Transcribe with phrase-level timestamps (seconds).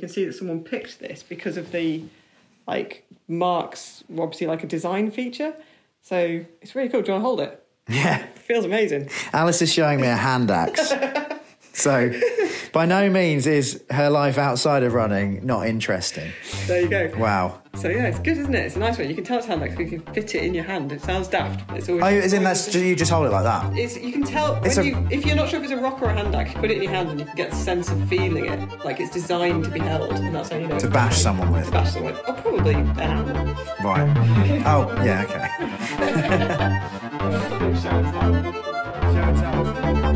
[0.00, 2.02] can see that someone picked this because of the
[2.66, 5.54] like marks, obviously like a design feature.
[6.02, 7.02] So it's really cool.
[7.02, 7.66] Do you want to hold it?
[7.88, 8.24] Yeah.
[8.24, 9.10] It feels amazing.
[9.32, 10.92] Alice is showing me a hand axe.
[11.72, 12.10] so,
[12.72, 16.30] by no means is her life outside of running not interesting.
[16.66, 17.10] There you go.
[17.16, 17.60] Wow.
[17.74, 18.66] So yeah, it's good, isn't it?
[18.66, 19.08] It's a nice one.
[19.08, 20.90] You can tell it's hand like you can fit it in your hand.
[20.90, 22.04] It sounds daft, but it's always.
[22.04, 23.78] Oh, is in that's you just hold it like that?
[23.78, 25.76] It's, you can tell It's when a- you, if you're not sure if it's a
[25.76, 27.52] rock or a hand axe, you put it in your hand and you can get
[27.52, 28.84] a sense of feeling it.
[28.84, 30.78] Like it's designed to be held, and that's how you know.
[30.80, 31.66] To bash someone with.
[31.66, 32.12] To bash someone.
[32.14, 32.22] With.
[32.26, 33.54] Oh, probably an animal.
[33.84, 34.10] Right.
[34.66, 35.48] Oh, yeah, okay.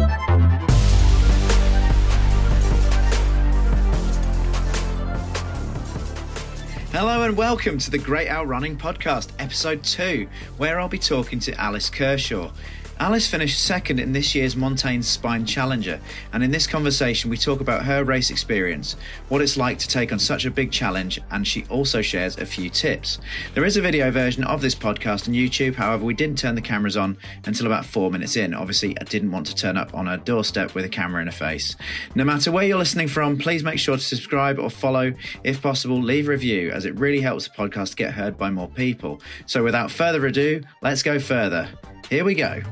[6.94, 11.40] Hello and welcome to the Great Owl Running Podcast, episode two, where I'll be talking
[11.40, 12.52] to Alice Kershaw.
[13.00, 16.00] Alice finished second in this year's Montane Spine Challenger,
[16.32, 18.96] and in this conversation, we talk about her race experience,
[19.28, 22.46] what it's like to take on such a big challenge, and she also shares a
[22.46, 23.18] few tips.
[23.54, 26.60] There is a video version of this podcast on YouTube, however, we didn't turn the
[26.60, 28.54] cameras on until about four minutes in.
[28.54, 31.32] Obviously, I didn't want to turn up on her doorstep with a camera in her
[31.32, 31.74] face.
[32.14, 35.12] No matter where you're listening from, please make sure to subscribe or follow.
[35.42, 38.68] If possible, leave a review, as it really helps the podcast get heard by more
[38.68, 39.20] people.
[39.46, 41.68] So, without further ado, let's go further.
[42.10, 42.62] Here we go.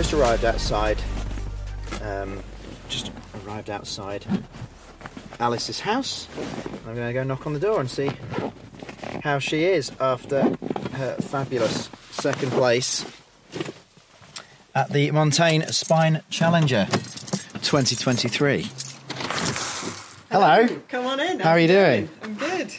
[0.00, 1.02] Just arrived outside.
[2.00, 2.42] Um,
[2.88, 3.12] just
[3.44, 4.24] arrived outside
[5.38, 6.26] Alice's house.
[6.86, 8.10] I'm going to go knock on the door and see
[9.22, 10.56] how she is after
[10.92, 13.04] her fabulous second place
[14.74, 16.86] at the Montane Spine Challenger
[17.60, 18.70] 2023.
[20.30, 20.66] Hello.
[20.88, 21.40] Come on in.
[21.40, 22.08] How are you doing?
[22.22, 22.72] I'm good.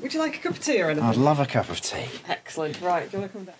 [0.00, 1.08] Would you like a cup of tea or anything?
[1.08, 2.06] I'd love a cup of tea.
[2.26, 2.80] Excellent.
[2.80, 3.08] Right.
[3.08, 3.58] Do you want to come back?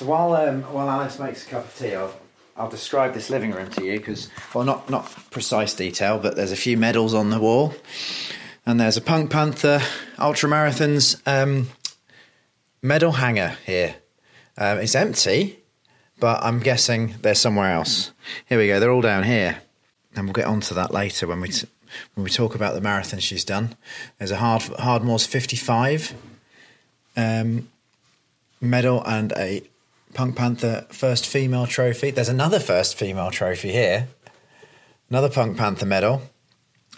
[0.00, 2.14] So while um, while Alice makes a cup of tea, I'll,
[2.56, 6.52] I'll describe this living room to you because, well, not not precise detail, but there's
[6.52, 7.74] a few medals on the wall,
[8.64, 9.82] and there's a Punk Panther
[10.18, 11.68] Ultra Marathons um,
[12.80, 13.96] medal hanger here.
[14.56, 15.58] Um, it's empty,
[16.18, 18.12] but I'm guessing they're somewhere else.
[18.46, 18.80] Here we go.
[18.80, 19.60] They're all down here,
[20.16, 21.68] and we'll get onto that later when we t-
[22.14, 23.76] when we talk about the marathon she's done.
[24.16, 26.14] There's a hard Hardmoors 55
[27.18, 27.68] um,
[28.62, 29.62] medal and a
[30.14, 32.10] Punk Panther first female trophy.
[32.10, 34.08] There's another first female trophy here,
[35.08, 36.22] another Punk Panther medal,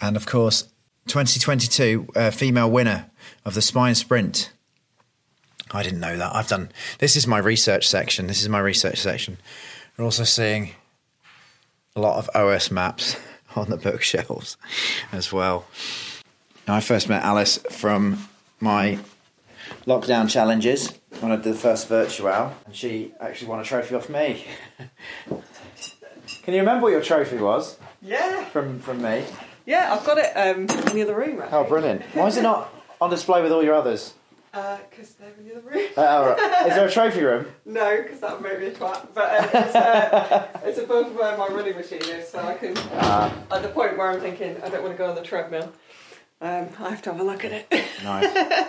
[0.01, 0.63] and of course,
[1.07, 3.09] 2022 uh, female winner
[3.45, 4.51] of the Spine Sprint.
[5.71, 6.35] I didn't know that.
[6.35, 6.69] I've done
[6.99, 8.27] this is my research section.
[8.27, 9.37] This is my research section.
[9.97, 10.71] We're also seeing
[11.95, 13.15] a lot of OS maps
[13.55, 14.57] on the bookshelves
[15.11, 15.65] as well.
[16.67, 18.27] I first met Alice from
[18.59, 18.99] my
[19.85, 24.09] lockdown challenges when I did the first virtual, and she actually won a trophy off
[24.09, 24.45] me.
[26.43, 28.43] Can you remember what your trophy was Yeah.
[28.45, 29.25] from from me?
[29.65, 29.93] Yeah.
[29.93, 31.41] I've got it um, in the other room.
[31.41, 31.57] Actually.
[31.57, 32.01] Oh, brilliant!
[32.13, 34.13] Why is it not on display with all your others?
[34.51, 35.87] Because they're in the other room.
[35.97, 36.67] Uh, all right.
[36.67, 37.47] Is there a trophy room?
[37.65, 39.07] No, because that would make me a twat.
[39.11, 42.73] But um, it's, uh, it's above where my running machine is, so I can.
[42.93, 43.33] Ah.
[43.49, 45.73] At the point where I'm thinking I don't want to go on the treadmill,
[46.39, 47.83] um, I have to have a look at it.
[48.03, 48.31] Nice.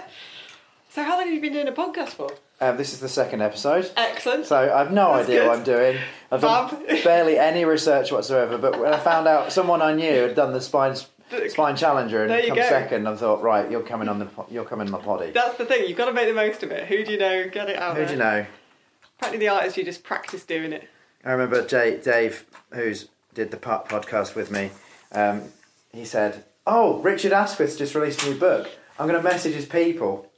[0.88, 2.30] so, how long have you been doing a podcast for?
[2.60, 3.90] Um, this is the second episode.
[3.96, 4.46] Excellent.
[4.46, 5.48] So I've no That's idea good.
[5.48, 5.98] what I'm doing.
[6.30, 6.86] I've done Fab.
[7.04, 8.56] barely any research whatsoever.
[8.58, 10.94] But when I found out someone I knew had done the spine
[11.48, 12.62] spine challenger and come go.
[12.68, 15.32] second, I thought, right, you're coming on the po- you're coming on the poddy.
[15.32, 15.88] That's the thing.
[15.88, 16.86] You've got to make the most of it.
[16.86, 17.48] Who do you know?
[17.48, 18.06] Get it out Who there.
[18.06, 18.46] do you know?
[19.18, 20.88] Apparently, the artist you just practice doing it.
[21.24, 24.70] I remember Jay, Dave, who's did the Putt podcast with me.
[25.12, 25.42] Um,
[25.92, 28.70] he said, "Oh, Richard Askwith's just released a new book.
[28.98, 30.30] I'm going to message his people."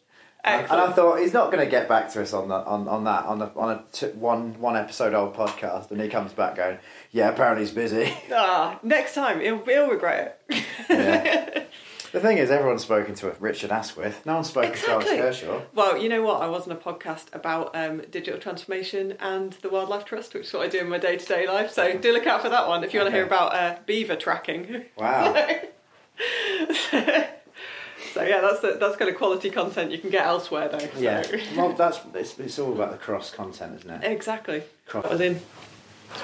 [0.46, 3.04] And I thought he's not going to get back to us on that on, on
[3.04, 6.56] that on a on a t- one one episode old podcast, and he comes back
[6.56, 6.78] going,
[7.10, 10.64] "Yeah, apparently he's busy." Ah, next time he'll, he'll regret it.
[10.88, 11.64] Yeah.
[12.12, 14.24] the thing is, everyone's spoken to Richard Askwith.
[14.24, 15.16] No one's spoken Exactly.
[15.16, 15.62] to Alice Kershaw.
[15.74, 16.40] Well, you know what?
[16.42, 20.52] I was on a podcast about um, digital transformation and the Wildlife Trust, which is
[20.52, 21.72] what I do in my day to day life.
[21.72, 24.14] So do look out for that one if you want to hear about uh, beaver
[24.16, 24.84] tracking.
[24.96, 25.34] Wow.
[26.90, 27.26] so
[28.22, 30.78] yeah, that's the, that's kind of quality content you can get elsewhere, though.
[30.78, 31.24] so- Yeah.
[31.56, 34.04] Well, that's it's, it's all about the cross content, isn't it?
[34.10, 34.62] exactly.
[34.86, 35.04] Cross.
[35.04, 35.40] That was in.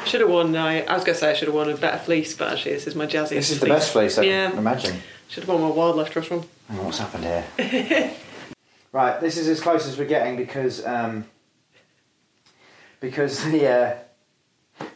[0.06, 0.54] Should have worn.
[0.56, 2.86] I, I was gonna say I should have worn a better fleece, but actually this
[2.86, 3.30] is my jazzy.
[3.30, 4.50] This is the best fleece I Yeah.
[4.50, 4.96] can imagine.
[5.28, 6.44] Should have worn my Wildlife Trust one.
[6.68, 7.44] Hang what's happened here?
[8.92, 11.24] right, this is as close as we're getting because um,
[13.00, 13.94] because the uh,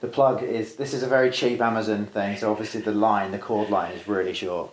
[0.00, 3.38] the plug is this is a very cheap Amazon thing, so obviously the line, the
[3.38, 4.70] cord line, is really short.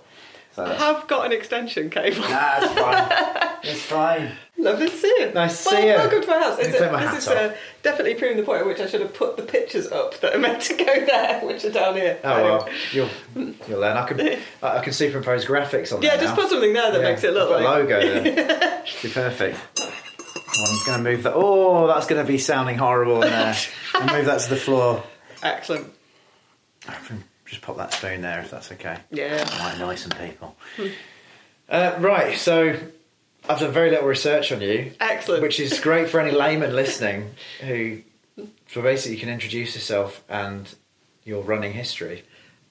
[0.56, 2.22] So I have got an extension cable.
[2.22, 3.58] nah, it's fine.
[3.64, 4.32] It's fine.
[4.58, 5.32] Lovely to see you.
[5.34, 5.94] Nice to well, see you.
[5.96, 6.60] Welcome to my house.
[6.60, 9.14] It's a- my this is uh, definitely proving the point at which I should have
[9.16, 12.20] put the pictures up that are meant to go there, which are down here.
[12.24, 13.10] Oh well, you'll
[13.68, 13.98] you'll learn.
[13.98, 14.20] I can
[14.62, 16.02] I can superimpose graphics on.
[16.02, 16.06] That.
[16.06, 16.42] Yeah, just now.
[16.44, 17.62] put something there that Yeah, makes it look like.
[17.62, 18.86] a logo there.
[18.86, 19.60] Should be perfect.
[19.80, 21.34] Oh, I'm going to move that.
[21.36, 23.56] Oh, that's going to be sounding horrible in there.
[23.96, 25.04] I'll move that to the floor.
[25.42, 25.92] Excellent.
[27.46, 28.98] Just pop that spoon there if that's okay.
[29.12, 29.44] Yeah.
[29.60, 30.56] Might annoy some people.
[31.70, 32.76] Uh, right, so
[33.50, 35.42] I've done very little research on you, Excellent.
[35.42, 37.32] which is great for any layman listening
[37.62, 38.00] who,
[38.68, 40.74] so basically, you can introduce yourself and
[41.26, 42.24] your running history.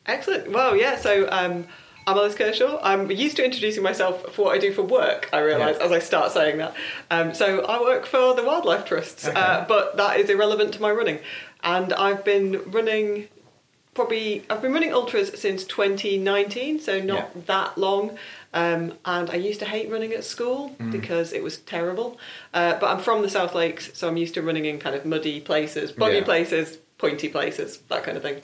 [0.06, 0.50] Excellent.
[0.50, 0.96] Well, yeah.
[0.98, 1.66] So um,
[2.06, 2.80] I'm Alice Kershaw.
[2.82, 5.28] I'm used to introducing myself for what I do for work.
[5.32, 5.84] I realise Yeah.
[5.86, 6.74] as I start saying that.
[7.10, 9.38] Um, so I work for the Wildlife Trusts, Okay.
[9.38, 11.20] uh, but that is irrelevant to my running.
[11.62, 13.28] And I've been running
[13.94, 17.42] probably I've been running ultras since 2019, so not Yeah.
[17.46, 18.18] that long.
[18.54, 20.92] Um, and I used to hate running at school Mm.
[20.92, 22.18] because it was terrible.
[22.52, 25.04] Uh, but I'm from the South Lakes, so I'm used to running in kind of
[25.04, 26.24] muddy places, boggy Yeah.
[26.24, 28.42] places, pointy places, that kind of thing.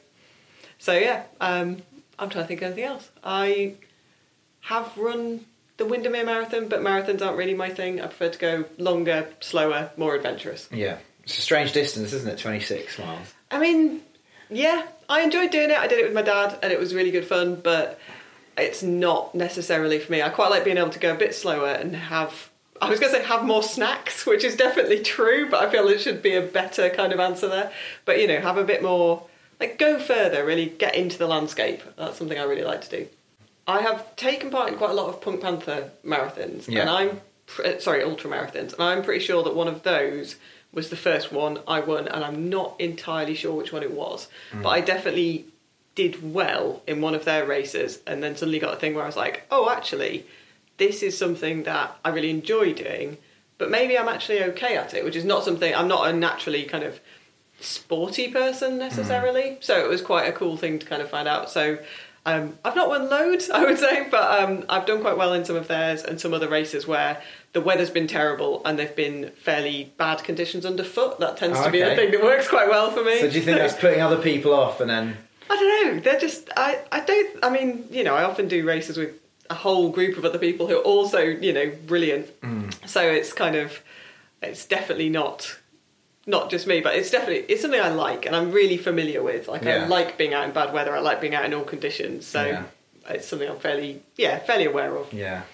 [0.79, 1.83] So yeah, um,
[2.19, 3.09] I'm trying to think of anything else.
[3.23, 3.75] I
[4.63, 5.45] have run
[5.77, 8.01] the Windermere Marathon, but marathons aren't really my thing.
[8.01, 10.69] I prefer to go longer, slower, more adventurous.
[10.73, 12.39] Yeah, it's a strange distance, isn't it?
[12.39, 13.33] 26 miles.
[13.51, 14.01] I mean,
[14.51, 15.79] yeah, I enjoyed doing it.
[15.79, 17.57] I did it with my dad, and it was really good fun.
[17.57, 17.99] But
[18.57, 20.23] it's not necessarily for me.
[20.23, 22.51] I quite like being able to go a bit slower and have.
[22.81, 25.89] I was going to say have more snacks, which is definitely true, but I feel
[25.89, 27.73] it should be a better kind of answer there.
[28.05, 29.27] But you know, have a bit more,
[29.59, 31.83] like go further, really get into the landscape.
[31.97, 33.09] That's something I really like to do.
[33.67, 36.83] I have taken part in quite a lot of Punk Panther marathons, Yeah.
[36.83, 40.37] and I'm pr- sorry, ultra marathons, and I'm pretty sure that one of those
[40.73, 44.29] was the first one I won, and I'm not entirely sure which one it was,
[44.63, 45.47] but I definitely
[45.95, 49.07] did well in one of their races, and then suddenly got a thing where I
[49.07, 50.27] was like, oh, actually,
[50.77, 53.19] this is something that I really enjoy doing,
[53.59, 56.65] but maybe I'm actually okay at it, which is not something I'm not a naturally
[56.65, 57.01] kind of
[57.61, 59.59] sporty person necessarily.
[59.61, 61.51] So it was quite a cool thing to kind of find out.
[61.51, 61.79] So
[62.25, 65.45] um, I've not won loads, I would say, but um, I've done quite well in
[65.45, 67.23] some of theirs and some other races where
[67.53, 71.19] the weather's been terrible and they've been fairly bad conditions underfoot.
[71.19, 71.97] That tends Oh, to be the okay.
[71.97, 73.21] thing that works quite well for me.
[73.21, 75.17] So do you think that's putting other people off and then.
[75.51, 76.01] I don't know.
[76.01, 76.51] They're just.
[76.57, 76.79] I.
[76.93, 77.43] I don't.
[77.43, 79.15] I mean, you know, I often do races with
[79.49, 82.29] a whole group of other people who are also, you know, brilliant.
[82.43, 82.69] Hmm.
[82.87, 83.81] So it's kind of.
[84.43, 85.59] It's definitely not.
[86.27, 89.49] Not just me, but it's definitely it's something I like and I'm really familiar with.
[89.49, 89.85] Like Yeah.
[89.85, 90.95] I like being out in bad weather.
[90.95, 92.27] I like being out in all conditions.
[92.27, 92.65] So Yeah.
[93.09, 95.11] it's something I'm fairly yeah fairly aware of.
[95.15, 95.45] Yeah.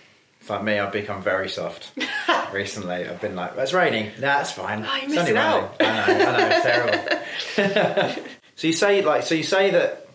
[0.49, 1.93] Like me, I've become very soft
[2.52, 3.06] recently.
[3.06, 4.11] I've been like, it's raining.
[4.20, 4.85] Nah, it's fine.
[4.85, 5.37] Oh, it's only raining.
[5.37, 5.76] out.
[5.81, 8.23] I know, I know, it's terrible.
[8.56, 10.06] so you say like, so you say that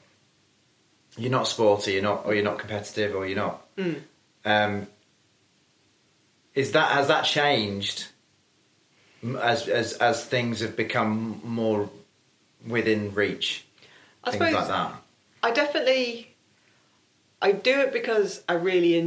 [1.18, 3.66] you're not sporty, you're not, or you're not competitive, or you're not.
[3.78, 3.94] Hmm.
[4.46, 4.88] Um,
[6.54, 8.08] is that has that changed
[9.42, 11.90] as as as things have become more
[12.68, 13.66] within reach?
[14.24, 14.94] I things suppose like that.
[15.44, 16.36] I definitely
[17.42, 18.98] I do it because I really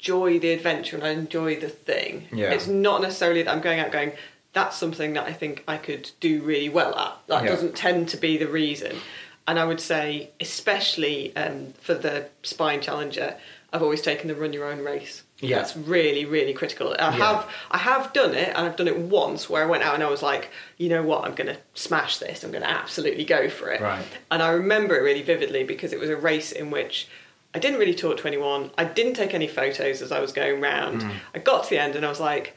[0.00, 2.26] enjoy the adventure and I enjoy the thing.
[2.32, 2.50] Yeah.
[2.52, 4.12] It's not necessarily that I'm going out going,
[4.52, 7.18] that's something that I think I could do really well at.
[7.26, 7.50] That Yeah.
[7.50, 8.96] doesn't tend to be the reason.
[9.46, 13.36] And I would say, especially um, for the Spine Challenger,
[13.72, 15.22] I've always taken the run your own race.
[15.38, 15.56] Yeah.
[15.56, 16.92] That's really, really critical.
[16.98, 17.10] I Yeah.
[17.12, 20.02] have I have done it and I've done it once where I went out and
[20.02, 23.70] I was like, you know what, I'm gonna smash this, I'm gonna absolutely go for
[23.70, 23.80] it.
[23.80, 24.04] Right.
[24.30, 27.06] And I remember it really vividly because it was a race in which
[27.54, 28.70] I didn't really talk to anyone.
[28.78, 31.02] I didn't take any photos as I was going round.
[31.02, 31.12] Mm.
[31.34, 32.56] I got to the end and I was like,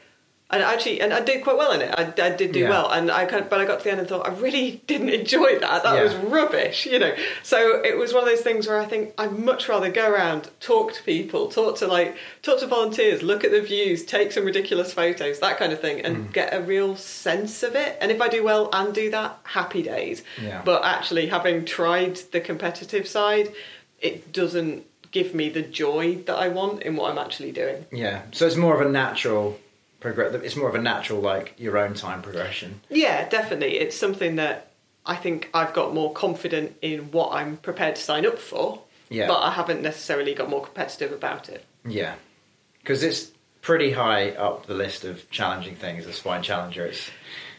[0.50, 1.92] and actually, and I did quite well in it.
[1.98, 2.68] I, I did do Yeah.
[2.68, 4.82] well, and I kind of, but I got to the end and thought I really
[4.86, 5.82] didn't enjoy that.
[5.82, 6.02] That Yeah.
[6.04, 7.12] was rubbish, you know.
[7.42, 10.50] So it was one of those things where I think I'd much rather go around,
[10.60, 14.44] talk to people, talk to like, talk to volunteers, look at the views, take some
[14.44, 16.04] ridiculous photos, that kind of thing, Mm.
[16.04, 17.96] and get a real sense of it.
[18.00, 20.22] And if I do well and do that, happy days.
[20.40, 20.60] Yeah.
[20.64, 23.48] But actually, having tried the competitive side,
[24.04, 27.86] it doesn't give me the joy that I want in what I'm actually doing.
[27.92, 28.22] Yeah.
[28.32, 29.58] So it's more of a natural
[30.00, 30.34] progress.
[30.34, 32.80] It's more of a natural, like your own time progression.
[32.90, 33.78] Yeah, definitely.
[33.78, 34.70] It's something that
[35.06, 38.82] I think I've got more confident in what I'm prepared to sign up for.
[39.08, 39.28] Yeah.
[39.28, 41.64] But I haven't necessarily got more competitive about it.
[41.86, 42.14] Yeah,
[42.80, 43.30] because it's
[43.60, 46.06] pretty high up the list of challenging things.
[46.06, 46.86] The Spine Challenger.
[46.86, 47.08] It's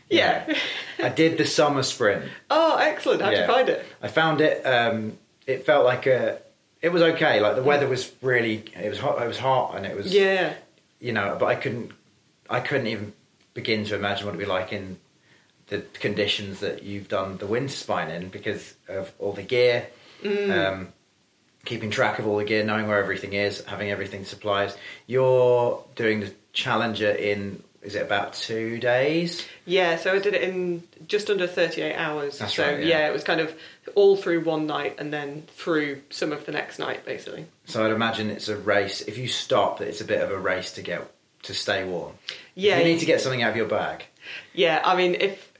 [0.09, 0.53] you Yeah.
[0.99, 2.25] I did the summer sprint.
[2.49, 3.21] Oh, excellent.
[3.21, 3.41] How'd Yeah.
[3.41, 3.85] you find it?
[4.01, 4.65] I found it.
[4.65, 6.39] Um, it felt like a.
[6.81, 7.39] It was okay.
[7.39, 8.65] Like the weather was really.
[8.75, 9.21] It was hot.
[9.21, 10.13] It was hot, and it was.
[10.13, 10.53] Yeah.
[10.99, 11.91] You know, but I couldn't.
[12.49, 13.13] I couldn't even
[13.53, 14.99] begin to imagine what it'd be like in
[15.67, 19.87] the conditions that you've done the winter spine in because of all the gear.
[20.21, 20.51] Mm.
[20.51, 20.93] Um,
[21.65, 24.77] keeping track of all the gear, knowing where everything is, having everything supplies.
[25.07, 29.45] You're doing the Challenger in is it about two days?
[29.65, 32.39] Yeah, so I did it in just under 38 hours.
[32.39, 33.07] That's so right, yeah.
[33.07, 33.55] it was kind of
[33.93, 37.45] all through one night and then through some of the next night, basically.
[37.65, 39.01] So I'd imagine it's a race.
[39.01, 41.09] If you stop, it's a bit of a race to get
[41.43, 42.13] to stay warm.
[42.55, 44.03] Yeah, you need to get something out of your bag.
[44.53, 45.51] Yeah, I mean, if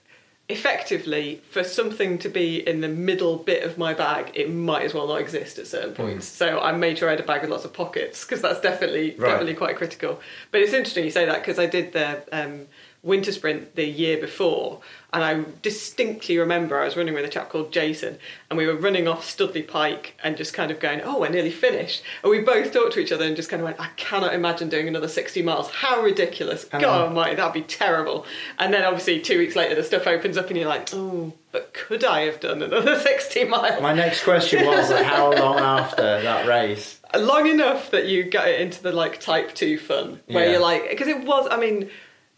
[0.48, 4.94] effectively for something to be in the middle bit of my bag, it might as
[4.94, 6.26] well not exist at certain points.
[6.28, 9.16] So I made sure I had a bag with lots of pockets because that's definitely
[9.18, 9.30] Right.
[9.32, 10.20] definitely quite critical.
[10.52, 12.68] But it's interesting you say that because I did the um,
[13.02, 14.82] winter sprint the year before,
[15.16, 18.20] and I distinctly remember I was running with a chap called Jason,
[18.50, 21.50] and we were running off Stoodley Pike and just kind of going, "Oh, we're nearly
[21.52, 24.34] finished." And we both talked to each other and just kind of went, "I cannot
[24.34, 25.72] imagine doing another sixty miles.
[25.72, 26.66] How ridiculous!
[26.66, 26.84] God.
[26.84, 28.26] Almighty, that'd be terrible."
[28.60, 31.74] And then obviously two weeks later, the stuff opens up, and you're like, "Oh, but
[31.74, 36.22] could I have done another sixty miles?" My next question was like, how long after
[36.22, 37.00] that race?
[37.18, 40.52] long enough that you get it into the like type 2 fun where Yeah.
[40.52, 41.90] you're like because it was i mean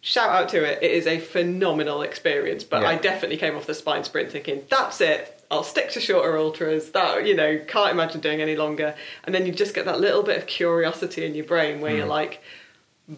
[0.07, 2.89] shout out to it it is a phenomenal experience but Yeah.
[2.89, 6.91] i definitely came off the spine sprint thinking that's it i'll stick to shorter ultras
[6.91, 8.95] that you know can't imagine doing any longer
[9.25, 11.97] and then you just get that little bit of curiosity in your brain where Hmm.
[11.97, 12.41] you're like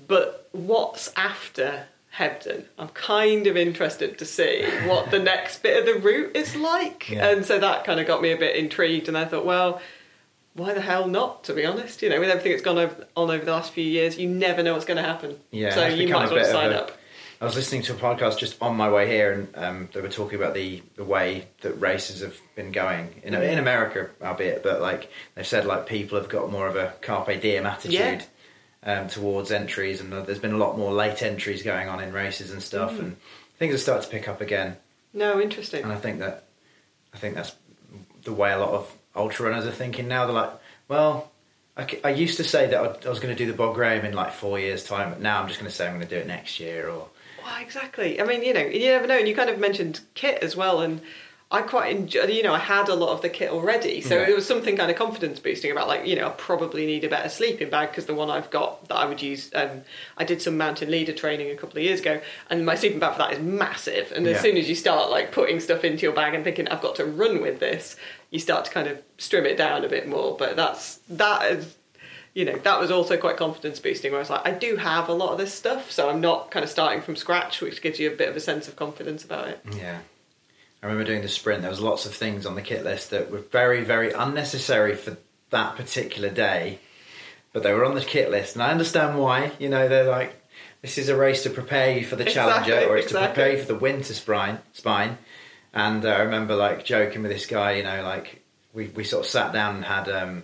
[0.07, 1.85] but what's after
[2.17, 2.65] Hebden.
[2.77, 7.09] I'm kind of interested to see what the next bit of the route is like.
[7.09, 7.29] Yeah.
[7.29, 9.07] And so that kind of got me a bit intrigued.
[9.07, 9.79] And I thought, well,
[10.53, 11.43] why the hell not?
[11.45, 13.83] To be honest, you know, with everything that's gone over, on over the last few
[13.83, 15.37] years, you never know what's going to happen.
[15.51, 16.91] Yeah, so you might as well sign a- up.
[17.41, 20.09] I was listening to a podcast just on my way here, and um, they were
[20.09, 23.53] talking about the, the way that races have been going in Mm.
[23.53, 27.39] in America, albeit, but like they've said, like people have got more of a carpe
[27.39, 28.21] diem attitude Yeah.
[28.83, 32.51] um, towards entries, and there's been a lot more late entries going on in races
[32.51, 32.99] and stuff, Mm.
[32.99, 33.17] and
[33.57, 34.75] things have started to pick up again.
[35.13, 35.83] No, interesting.
[35.83, 36.43] And I think that
[37.13, 37.55] I think that's
[38.25, 40.25] the way a lot of ultra runners are thinking now.
[40.25, 40.51] They're like,
[40.87, 41.31] well,
[42.03, 44.13] I used to say that I, I was going to do the Bob Graham in
[44.13, 46.19] like four years' time, but now I'm just going to say I'm going to do
[46.19, 46.89] it next year.
[46.89, 47.07] Or
[47.43, 48.19] Well, exactly.
[48.19, 49.17] I mean, you know, you never know.
[49.17, 50.99] And you kind of mentioned kit as well, and
[51.51, 52.23] I quite enjoy.
[52.25, 54.25] You know, I had a lot of the kit already, so Yeah.
[54.25, 57.09] there was something kind of confidence boosting about like, you know, I probably need a
[57.09, 59.49] better sleeping bag because the one I've got that I would use.
[59.55, 59.83] Um,
[60.17, 63.13] I did some mountain leader training a couple of years ago, and my sleeping bag
[63.13, 64.11] for that is massive.
[64.11, 64.41] And as Yeah.
[64.41, 67.05] soon as you start like putting stuff into your bag and thinking I've got to
[67.05, 67.95] run with this,
[68.31, 70.35] you start to kind of strim it down a bit more.
[70.37, 71.75] But that's that is
[72.33, 75.09] you know, that was also quite confidence boosting where I was like, I do have
[75.09, 77.99] a lot of this stuff, so I'm not kind of starting from scratch, which gives
[77.99, 79.59] you a bit of a sense of confidence about it.
[79.75, 79.99] yeah,
[80.81, 81.61] I remember doing the sprint.
[81.61, 85.17] There was lots of things on the kit list that were very, very unnecessary for
[85.49, 86.79] that particular day,
[87.51, 89.51] but they were on the kit list, and I understand why.
[89.59, 90.35] You know, they're like.
[90.81, 93.51] This is a race to prepare you for the Exactly, challenger, or it's to prepare
[93.51, 94.59] you for the winter spine.
[94.71, 95.17] Spine,
[95.73, 97.73] and uh, I remember like joking with this guy.
[97.73, 100.43] You know, like we, we sort of sat down and had um,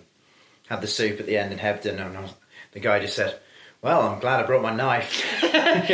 [0.68, 2.34] had the soup at the end in Hebden, and I was,
[2.74, 3.40] the guy just said,
[3.82, 5.50] "Well, I'm glad I brought my knife." you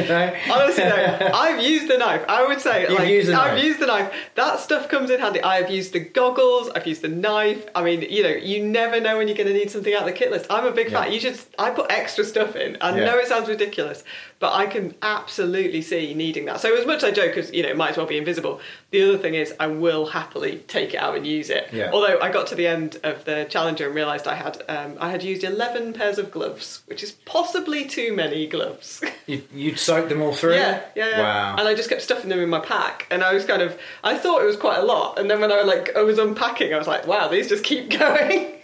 [0.07, 2.23] know, Honestly, though, I've used the knife.
[2.27, 4.13] I would say, You've like, used I've used the knife.
[4.35, 5.41] That stuff comes in handy.
[5.41, 6.69] I have used the goggles.
[6.69, 7.65] I've used the knife.
[7.75, 10.07] I mean, you know, you never know when you're going to need something out of
[10.07, 10.47] the kit list.
[10.49, 11.03] I'm a big Yeah.
[11.03, 11.11] fan.
[11.13, 12.77] You just, I put extra stuff in.
[12.81, 13.05] I Yeah.
[13.05, 14.03] know it sounds ridiculous,
[14.41, 16.59] but I can absolutely see needing that.
[16.59, 18.59] So as much as I joke, as you know, it might as well be invisible.
[18.89, 21.69] The other thing is, I will happily take it out and use it.
[21.71, 21.91] Yeah.
[21.93, 25.11] Although I got to the end of the challenger and realised I had, um, I
[25.11, 29.03] had used 11 pairs of gloves, which is possibly too many gloves.
[29.27, 30.55] you, you'd soaked them all through.
[30.55, 31.21] Yeah, yeah, yeah.
[31.21, 31.55] Wow.
[31.59, 34.17] And I just kept stuffing them in my pack, and I was kind of, I
[34.17, 36.79] thought it was quite a lot, and then when I like, I was unpacking, I
[36.79, 38.60] was like, wow, these just keep going.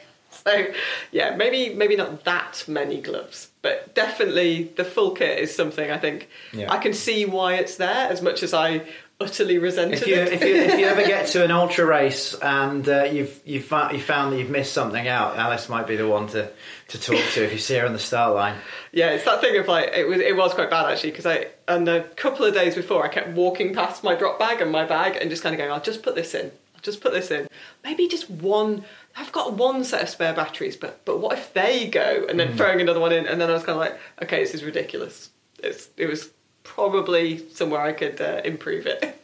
[0.48, 0.66] So,
[1.12, 5.98] yeah, maybe maybe not that many gloves, but definitely the full kit is something I
[5.98, 6.72] think Yeah.
[6.72, 8.88] I can see why it's there, as much as I
[9.20, 10.32] utterly resented if you it.
[10.32, 13.96] if you if you ever get to an ultra race and uh, you've you've found,
[13.96, 16.50] you found that you've missed something out, Alice might be the one to,
[16.90, 18.56] to talk to if you see her on the start line.
[18.92, 20.20] Yeah, it's that thing of like it was.
[20.20, 23.30] It was quite bad actually because I and a couple of days before I kept
[23.30, 26.04] walking past my drop bag and my bag and just kind of going, I'll just
[26.04, 26.52] put this in.
[26.76, 27.48] I'll just put this in.
[27.84, 28.86] Maybe just one.
[29.18, 32.26] I've got one set of spare batteries, but but what if they go?
[32.30, 34.54] And then throwing another one in, and then I was kind of like, okay, this
[34.54, 35.32] is ridiculous.
[35.64, 36.30] It's it was
[36.64, 39.20] probably somewhere I could uh, improve it.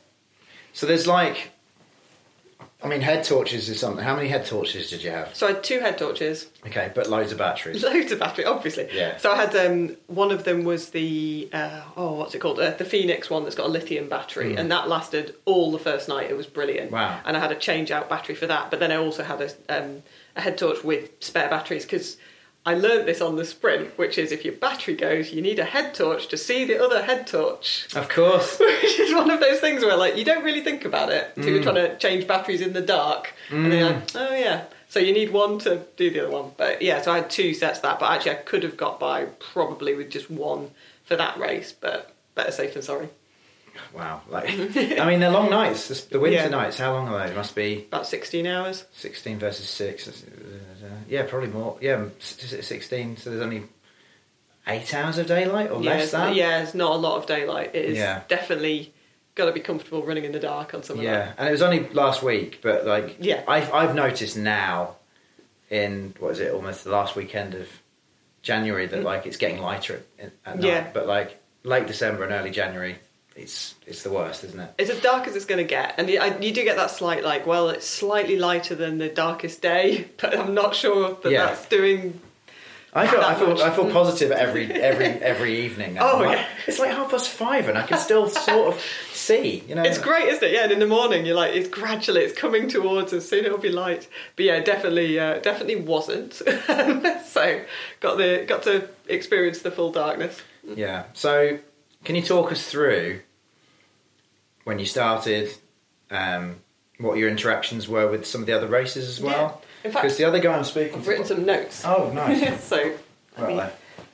[0.73, 1.51] So there's like,
[2.83, 4.03] I mean, head torches is something.
[4.03, 5.33] How many head torches did you have?
[5.33, 6.47] So I had two head torches.
[6.67, 7.81] Okay, but loads of batteries.
[7.93, 8.89] Loads of battery, obviously.
[8.91, 9.17] Yeah.
[9.17, 12.59] So I had um, one of them was the uh, oh, what's it called?
[12.59, 16.09] Uh, the Fenix one that's got a lithium battery, and that lasted all the first
[16.09, 16.29] night.
[16.29, 16.91] It was brilliant.
[16.91, 17.21] Wow.
[17.23, 19.49] And I had a change out battery for that, but then I also had a
[19.69, 20.03] um,
[20.35, 22.17] a head torch with spare batteries because.
[22.65, 25.65] I learned this on the sprint, which is if your battery goes, you need a
[25.65, 27.87] head torch to see the other head torch.
[27.93, 28.57] Of course.
[28.59, 31.51] Which is one of those things where, like, you don't really think about it until
[31.51, 31.55] Mm.
[31.55, 34.63] you're trying to change batteries in the dark, and then you're like, oh yeah.
[34.87, 36.51] So you need one to do the other one.
[36.55, 38.97] But yeah, so I had two sets of that, but actually I could have got
[38.99, 40.71] by probably with just one
[41.03, 43.09] for that race, but better safe than sorry.
[43.93, 44.21] Wow.
[44.29, 45.87] Like, I mean, they're long nights.
[45.87, 46.47] The- The winter Yeah.
[46.49, 47.31] nights, how long are they?
[47.31, 48.85] It must be About 16 hours.
[48.93, 50.07] 16 versus 6.
[50.07, 50.11] Uh,
[51.09, 51.77] Yeah, probably more.
[51.81, 53.17] Yeah, s- s- 16.
[53.17, 53.63] So there's only
[54.67, 56.33] 8 hours of daylight or yeah, less than?
[56.35, 57.71] yeah, it's not a lot of daylight.
[57.73, 58.21] It is Yeah.
[58.27, 58.93] definitely
[59.35, 61.35] got to be comfortable running in the dark on some of Yeah, that.
[61.39, 63.41] and it was only last week, but like, Yeah.
[63.47, 64.95] I've I've noticed now,
[65.69, 67.67] in what is it, almost the last weekend of
[68.43, 70.63] January, that like it's getting lighter at, at night.
[70.63, 70.67] Mm.
[70.67, 70.87] Yeah.
[70.93, 72.99] But like late December and early January,
[73.35, 74.71] it's it's the worst, isn't it?
[74.77, 76.91] It's as dark as it's going to get, and you, I, you do get that
[76.91, 81.31] slight like, well, it's slightly lighter than the darkest day, but I'm not sure that
[81.31, 81.45] Yeah.
[81.47, 82.19] that's doing.
[82.95, 83.59] I feel I feel much.
[83.61, 85.97] I feel positive every every every evening.
[85.99, 86.45] Oh, like, yeah.
[86.67, 88.79] it's like half past five, and I can still sort of
[89.11, 89.63] see.
[89.67, 90.53] You know, It's great, isn't it?
[90.53, 93.27] Yeah, and in the morning you're like, it's gradually, it's coming towards us.
[93.27, 94.07] Soon it'll be light.
[94.35, 96.33] But yeah, definitely, uh, definitely wasn't.
[97.25, 97.61] so
[97.99, 100.39] got the got to experience the full darkness.
[100.63, 101.05] Yeah.
[101.13, 101.57] So,
[102.03, 103.21] can you talk us through
[104.63, 105.53] when you started,
[106.11, 106.57] um,
[106.99, 109.61] what your interactions were with some of the other races as well?
[109.83, 109.87] Yeah.
[109.87, 111.09] In fact, Because the other guy I'm speaking I've to.
[111.09, 111.83] written some notes.
[111.85, 112.63] Oh, nice.
[112.67, 112.95] so
[113.37, 113.59] I, mean.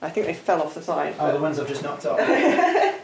[0.02, 1.16] I think they fell off the side.
[1.20, 2.20] Oh, the ones I've just knocked off.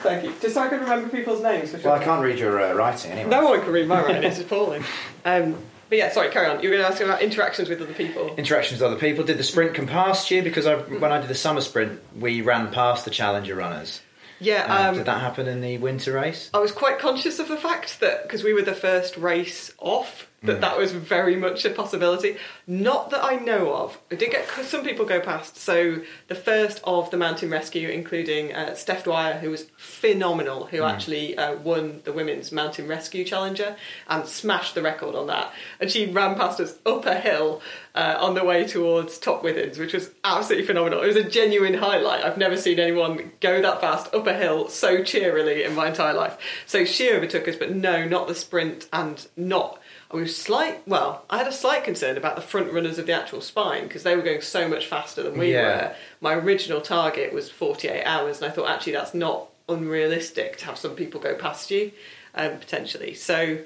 [0.00, 0.32] Thank you.
[0.40, 1.72] Just so I can remember people's names.
[1.84, 3.28] well, I- I can't read your uh, writing anyway.
[3.28, 4.22] No one can read my writing.
[4.24, 4.82] It's appalling.
[5.26, 5.56] Um,
[5.90, 6.30] but yeah, sorry.
[6.30, 6.62] Carry on.
[6.62, 8.34] You were going to ask about interactions with other people.
[8.36, 9.24] Interactions with other people.
[9.24, 10.40] Did the sprint come past you?
[10.40, 14.00] Because I, when I did the summer sprint, we ran past the Challenger runners.
[14.40, 14.64] Yeah.
[14.68, 16.50] Uh, Um, did that happen in the winter race?
[16.54, 20.26] I was quite conscious of the fact that because we were the first race off,
[20.42, 20.60] that Mm.
[20.62, 22.36] that was very much a possibility.
[22.66, 23.98] Not that I know of.
[24.10, 25.56] I did get some people go past.
[25.58, 30.78] So the first of the mountain rescue, including uh, Steph Dwyer, who was phenomenal, who
[30.78, 30.90] Mm.
[30.90, 33.76] actually uh, won the women's mountain rescue challenger
[34.08, 35.52] and smashed the record on that.
[35.78, 37.60] And she ran past us up a hill
[37.94, 41.02] uh, on the way towards Top Withens, which was absolutely phenomenal.
[41.02, 42.24] It was a genuine highlight.
[42.24, 46.14] I've never seen anyone go that fast up a hill so cheerily in my entire
[46.14, 46.38] life.
[46.66, 49.79] So she overtook us, but no, not the sprint and not.
[50.12, 50.86] I was slight.
[50.88, 54.02] Well, I had a slight concern about the front runners of the actual spine because
[54.02, 55.62] they were going so much faster than we Yeah.
[55.90, 55.94] were.
[56.20, 60.76] My original target was 48 hours, and I thought actually that's not unrealistic to have
[60.78, 61.92] some people go past you
[62.34, 63.14] um, potentially.
[63.14, 63.58] So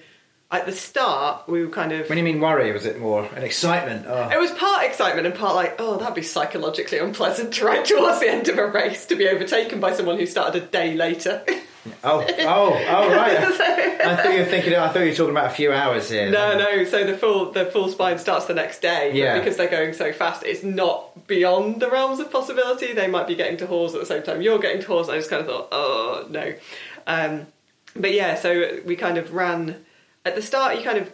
[0.50, 2.08] at the start, we were kind of.
[2.10, 4.04] When you mean worry, was it more an excitement?
[4.06, 4.28] Oh.
[4.30, 8.20] It was part excitement and part like, oh, that'd be psychologically unpleasant to right towards
[8.20, 11.42] the end of a race to be overtaken by someone who started a day later.
[12.02, 13.38] Oh, oh, oh, right.
[14.04, 14.74] I thought you were thinking.
[14.74, 16.30] I thought you were talking about a few hours here.
[16.30, 16.84] no, no.
[16.84, 19.12] So the full the full spine starts the next day.
[19.14, 19.38] Yeah.
[19.38, 22.92] because they're going so fast, it's not beyond the realms of possibility.
[22.92, 25.08] They might be getting to Hawes at the same time you're getting to Hawes.
[25.08, 26.54] I just kind of thought, oh no.
[27.06, 27.46] Um,
[27.96, 29.84] but yeah, so we kind of ran
[30.24, 30.76] at the start.
[30.76, 31.12] You kind of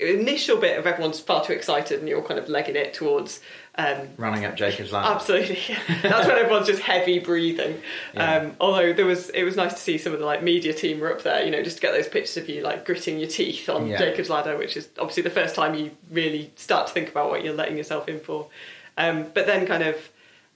[0.00, 3.40] initial bit of everyone's far too excited and you're kind of legging it towards
[3.78, 5.14] um, Running up Jacob's Ladder.
[5.14, 5.60] Absolutely,
[6.02, 7.80] that's when everyone's just heavy breathing.
[8.12, 8.36] Yeah.
[8.38, 10.98] Um, although there was, it was nice to see some of the like media team
[11.00, 13.28] were up there, you know, just to get those pictures of you like gritting your
[13.28, 13.98] teeth on Yeah.
[13.98, 17.44] Jacob's Ladder, which is obviously the first time you really start to think about what
[17.44, 18.48] you're letting yourself in for.
[18.96, 19.96] Um, but then kind of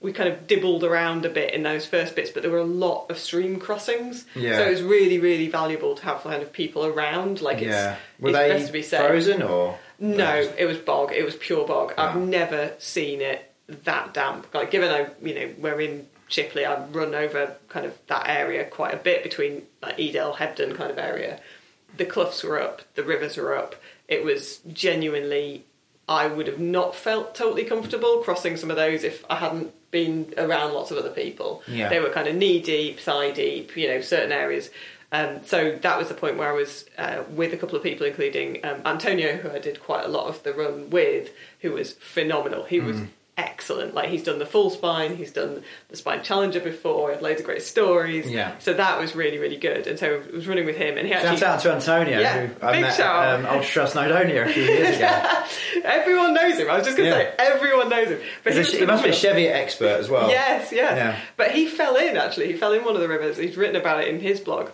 [0.00, 2.64] we kind of dibbled around a bit in those first bits, but there were a
[2.64, 4.56] lot of stream crossings, Yeah.
[4.56, 7.40] so it was really, really valuable to have kind of people around.
[7.40, 7.96] Like it's, yeah.
[8.18, 8.98] Were it's they best to be safe.
[9.06, 9.78] frozen or?
[10.02, 11.12] No, it was bog.
[11.12, 11.94] It was pure bog.
[11.96, 12.18] I've Ah.
[12.18, 13.50] never seen it
[13.84, 14.52] that damp.
[14.52, 18.64] Like, given I, you know, we're in Shipley, I run over kind of that area
[18.64, 21.40] quite a bit between like Edale, Hebden kind of area.
[21.96, 23.76] The cliffs were up, the rivers were up.
[24.08, 25.64] It was genuinely,
[26.08, 30.32] I would have not felt totally comfortable crossing some of those if I hadn't been
[30.38, 31.62] around lots of other people.
[31.68, 31.88] Yeah.
[31.90, 34.70] They were kind of knee deep, thigh deep, you know, certain areas.
[35.12, 38.06] Um, so that was the point where I was uh, with a couple of people,
[38.06, 41.92] including um, Antonio, who I did quite a lot of the run with, who was
[41.92, 42.64] phenomenal.
[42.64, 42.86] He Mm.
[42.86, 42.96] was
[43.38, 43.94] excellent.
[43.94, 47.40] Like he's done the full spine, he's done the spine challenger before, he had loads
[47.40, 48.30] of great stories.
[48.30, 48.52] Yeah.
[48.58, 49.86] So that was really, really good.
[49.86, 51.38] And so I was running with him, and he actually.
[51.38, 54.52] Shout out to Antonio, Yeah, who I big met shout um, Ultra Trail Snowdonia a
[54.52, 55.44] few years ago.
[55.84, 56.70] Everyone knows him.
[56.70, 57.24] I was just going to Yeah.
[57.24, 58.20] say, everyone knows him.
[58.44, 59.14] But He's a- he must be a.
[59.14, 60.28] Cheviot expert as well.
[60.30, 60.96] Yes, yes.
[60.96, 61.18] Yeah.
[61.36, 62.46] But he fell in actually.
[62.48, 63.36] He fell in one of the rivers.
[63.38, 64.70] He's written about it in his blog.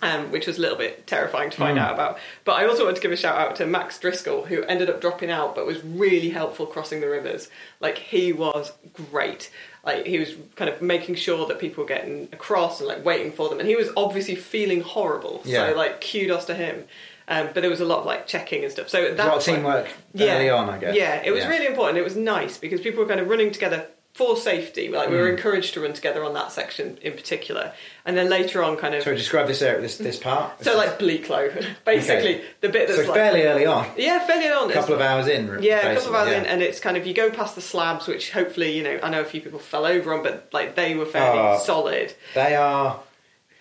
[0.00, 1.82] Um, which was a little bit terrifying to find Mm.
[1.82, 2.18] out about.
[2.44, 5.00] But I also want to give a shout out to Max Driscoll, who ended up
[5.00, 7.48] dropping out, but was really helpful crossing the rivers.
[7.78, 9.50] Like he was great.
[9.84, 13.30] Like he was kind of making sure that people were getting across and like waiting
[13.30, 15.40] for them, and he was obviously feeling horrible.
[15.44, 15.70] Yeah.
[15.70, 16.84] So like kudos to him.
[17.28, 18.88] Um, but there was a lot of like checking and stuff.
[18.88, 19.86] So that a lot of teamwork
[20.18, 20.96] early on, I guess.
[20.96, 21.96] yeah, it was really important.
[21.96, 24.88] It was nice because people were kind of running together for safety.
[24.88, 25.36] Like we were Mm.
[25.36, 27.72] encouraged to run together on that section in particular,
[28.04, 30.62] and then later on, kind of So describe this area, this this part.
[30.62, 32.44] so like Bleaklow, basically Okay.
[32.60, 34.70] the bit so that's like fairly early on, yeah, fairly early on.
[34.70, 35.58] a couple of hours in.
[35.62, 36.40] yeah, a couple of hours yeah.
[36.40, 39.08] in, and it's kind of you go past the slabs, which hopefully you know I
[39.08, 41.58] know a few people fell over on, but like they were fairly Oh.
[41.64, 42.12] solid.
[42.34, 43.00] They are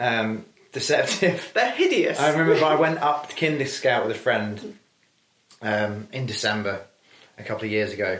[0.01, 1.51] um, deceptive.
[1.53, 2.19] They're hideous.
[2.19, 4.77] I remember I went up to Kinder Scout with a friend
[5.61, 6.81] um, in December
[7.37, 8.19] a couple of years ago,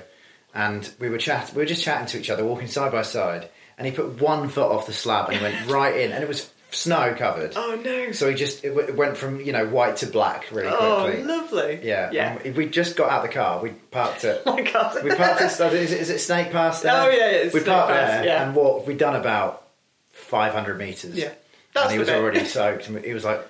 [0.54, 1.52] and we were chat.
[1.54, 4.50] We were just chatting to each other, walking side by side, and he put one
[4.50, 7.54] foot off the slab and went right in, and it was snow covered.
[7.56, 8.12] Oh no!
[8.12, 11.06] So he just it w- it went from you know white to black really oh,
[11.06, 11.24] quickly.
[11.24, 11.80] lovely.
[11.84, 12.40] yeah, yeah.
[12.44, 13.62] and we just got out of the car.
[13.62, 14.42] We parked it.
[14.46, 15.04] Oh my god.
[15.04, 17.02] we parked at is it, is it Snake Pass oh, there?
[17.04, 18.44] Oh, yeah, yeah, it's we parked Pass, there yeah.
[18.46, 18.88] and walked.
[18.88, 19.68] We'd done about
[20.12, 21.16] five hundred meters.
[21.16, 21.32] Yeah.
[21.74, 22.18] That's and he was bit.
[22.18, 22.90] already soaked.
[22.90, 23.48] And he was like,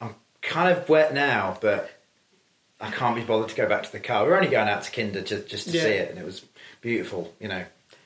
[0.00, 1.90] "I'm kind of wet now, but
[2.80, 4.82] I can't be bothered to go back to the car." We were only going out
[4.84, 5.82] to Kinder just just to Yeah.
[5.82, 6.42] see it, and it was
[6.80, 7.64] beautiful, you know,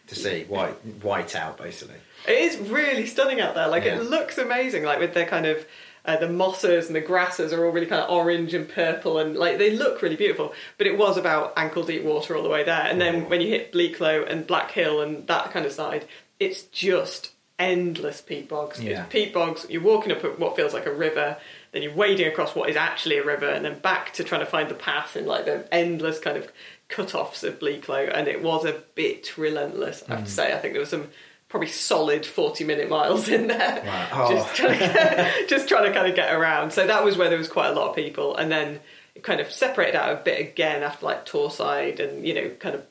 [0.09, 1.97] to see white white out basically.
[2.27, 3.69] It is really stunning out there.
[3.69, 3.97] Like Yeah.
[3.97, 4.85] it looks amazing.
[4.85, 5.65] Like with their kind of
[6.07, 9.37] uh, the mosses and the grasses are all really kind of orange and purple, and
[9.37, 10.53] like they look really beautiful.
[10.77, 12.83] But it was about ankle deep water all the way there.
[12.83, 16.05] And then when you hit Bleaklow and Black Hill and that kind of side,
[16.39, 18.81] it's just endless peat bogs.
[18.83, 19.05] Yeah.
[19.05, 19.65] It's peat bogs.
[19.71, 21.39] You're walking up what feels like a river,
[21.75, 24.47] then you're wading across what is actually a river, and then back to trying to
[24.47, 26.51] find the path in like the endless kind of
[26.89, 28.11] cut-offs of Bleaklow.
[28.15, 30.05] And it was a bit relentless.
[30.09, 30.35] I have to mm.
[30.35, 30.55] say.
[30.55, 31.09] I think there was some
[31.49, 34.09] probably solid 40 minute miles in there Wow.
[34.13, 34.31] Oh.
[34.35, 37.39] just, trying to just trying to kind of get around so that was where there
[37.39, 38.81] was quite a lot of people and then
[39.15, 42.75] it kind of separated out a bit again after like Torside and you know kind
[42.75, 42.85] of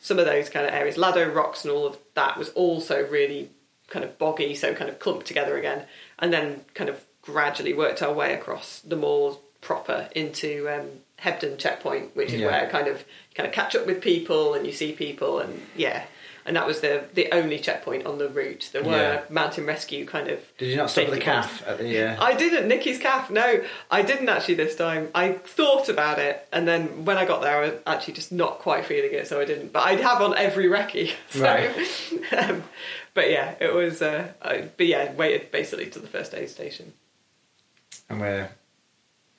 [0.00, 3.50] some of those kind of areas Laddow Rocks and all of that was also really
[3.86, 5.86] kind of boggy so kind of clumped together again
[6.18, 10.86] and then kind of gradually worked our way across the moors proper into um,
[11.24, 12.46] Hebden checkpoint which is Yeah.
[12.50, 16.04] where kind of kind of catch up with people and you see people and yeah
[16.46, 18.70] and that was the the only checkpoint on the route.
[18.72, 19.20] There were Yeah.
[19.28, 20.38] mountain rescue kind of.
[20.56, 21.90] Did you not stop at the calf at the?
[22.02, 22.24] Uh...
[22.24, 22.66] I didn't.
[22.68, 23.28] Nikki's calf.
[23.30, 23.60] No,
[23.90, 25.10] I didn't actually this time.
[25.14, 28.60] I thought about it, and then when I got there, I was actually just not
[28.60, 29.74] quite feeling it, so I didn't.
[29.74, 31.12] But I'd have on every recce.
[31.28, 31.70] So, Right.
[32.38, 32.62] um,
[33.12, 34.00] but yeah, it was.
[34.00, 36.94] Uh, I, but yeah, waited basically to the first aid station.
[38.08, 38.50] And we're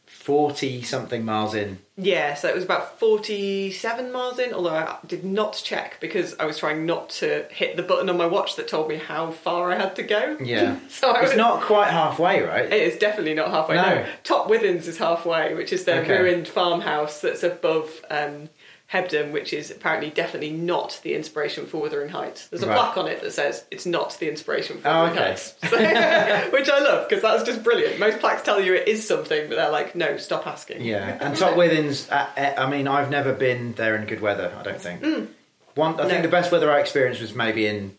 [0.06, 1.80] forty something miles in.
[1.96, 6.46] Yeah, so it was about 47 miles in, although I did not check because I
[6.46, 9.72] was trying not to hit the button on my watch that told me how far
[9.72, 10.38] I had to go.
[10.42, 12.66] Yeah, So I it's was- not quite halfway, right?
[12.72, 13.76] It is definitely not halfway.
[13.76, 13.82] No.
[13.96, 14.06] No.
[14.24, 16.22] Top Withens is halfway, which is the Okay.
[16.22, 18.50] ruined farmhouse that's above um,
[18.92, 22.48] Hebden, which is apparently definitely not the inspiration for Wuthering Heights.
[22.48, 22.76] There's a Right.
[22.76, 25.30] plaque on it that says it's not the inspiration for Oh, Wuthering okay.
[25.30, 28.00] Heights, So- which I love because that's just brilliant.
[28.00, 30.82] Most plaques tell you it is something, but they're like, no, stop asking.
[30.82, 32.10] Yeah, and Top Withens.
[32.12, 34.52] Uh, uh, I mean, I've never been there in good weather.
[34.58, 35.30] I don't think.
[35.76, 37.96] One, I think the best weather I experienced was maybe in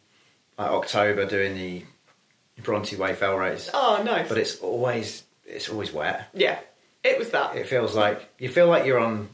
[0.58, 1.84] like October doing the
[2.62, 4.28] Bronte Way Fell race, Oh, nice.
[4.28, 6.28] but it's always it's always wet.
[6.34, 6.58] yeah,
[7.04, 7.56] it was that.
[7.56, 9.28] It feels like you feel like you're on.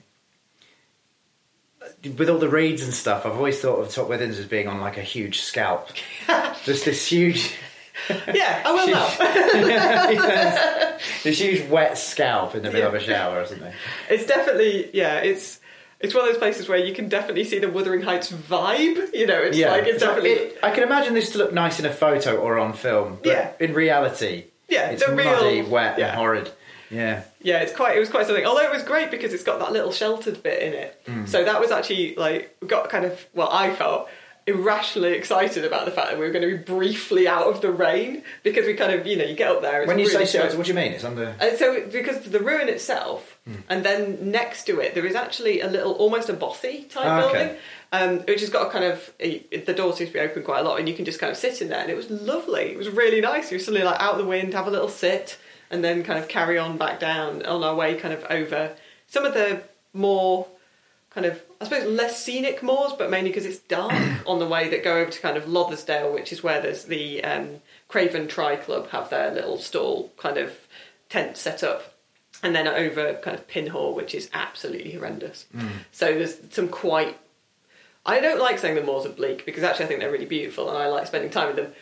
[2.16, 4.81] With all the reeds and stuff, I've always thought of Top Withens as being on
[4.81, 5.88] like a huge scalp.
[6.64, 7.53] Just this huge,
[8.33, 9.09] yeah, I will now.
[11.25, 13.72] this huge wet scalp in the middle of a shower or something.
[14.11, 15.18] It's definitely yeah.
[15.18, 15.61] It's
[16.01, 19.14] it's one of those places where you can definitely see the Wuthering Heights vibe.
[19.14, 21.79] You know, it's like it's So definitely it- I can imagine this to look nice
[21.81, 23.51] in a photo or on film, but Yeah.
[23.61, 26.09] in reality, Yeah, it's the real- muddy, wet, yeah.
[26.09, 26.51] and horrid.
[26.90, 27.61] Yeah, yeah.
[27.61, 28.44] It's quite it was quite something.
[28.44, 31.03] Although it was great because it's got that little sheltered bit in it.
[31.07, 31.29] Mm.
[31.29, 34.09] So that was actually like got kind of well, I felt
[34.49, 37.70] irrationally excited about the fact that we were going to be briefly out of the
[37.70, 39.83] rain because we kind of you know you get up there.
[39.83, 40.92] It's when you say shelter, what do you mean?
[40.92, 41.35] It's under.
[41.40, 43.55] And so, because the ruin itself, Hmm.
[43.68, 47.20] and then next to it, there is actually a little, almost a bothy type okay.
[47.20, 47.57] building,
[47.92, 50.61] um, which has got a kind of a, the doors seem to be open quite
[50.61, 52.72] a lot, and you can just kind of sit in there, and it was lovely.
[52.72, 53.53] It was really nice.
[53.53, 55.38] You were suddenly like out of the wind, have a little sit,
[55.71, 58.77] and then kind of carry on back down on our way, kind of over
[59.07, 60.47] some of the more
[61.11, 63.95] kind of I suppose less scenic moors, but mainly because it's dark
[64.27, 67.25] on the way that go over to kind of Lothersdale, which is where there's the
[67.25, 70.67] um, Craven Tri Club have their little stall kind of
[71.09, 71.95] tent set up,
[72.43, 75.47] and then over kind of Pinhaw, which is absolutely horrendous.
[75.93, 77.19] So there's some quite.
[78.05, 80.69] I don't like saying the moors are bleak because actually I think they're really beautiful
[80.69, 81.73] and I like spending time with them.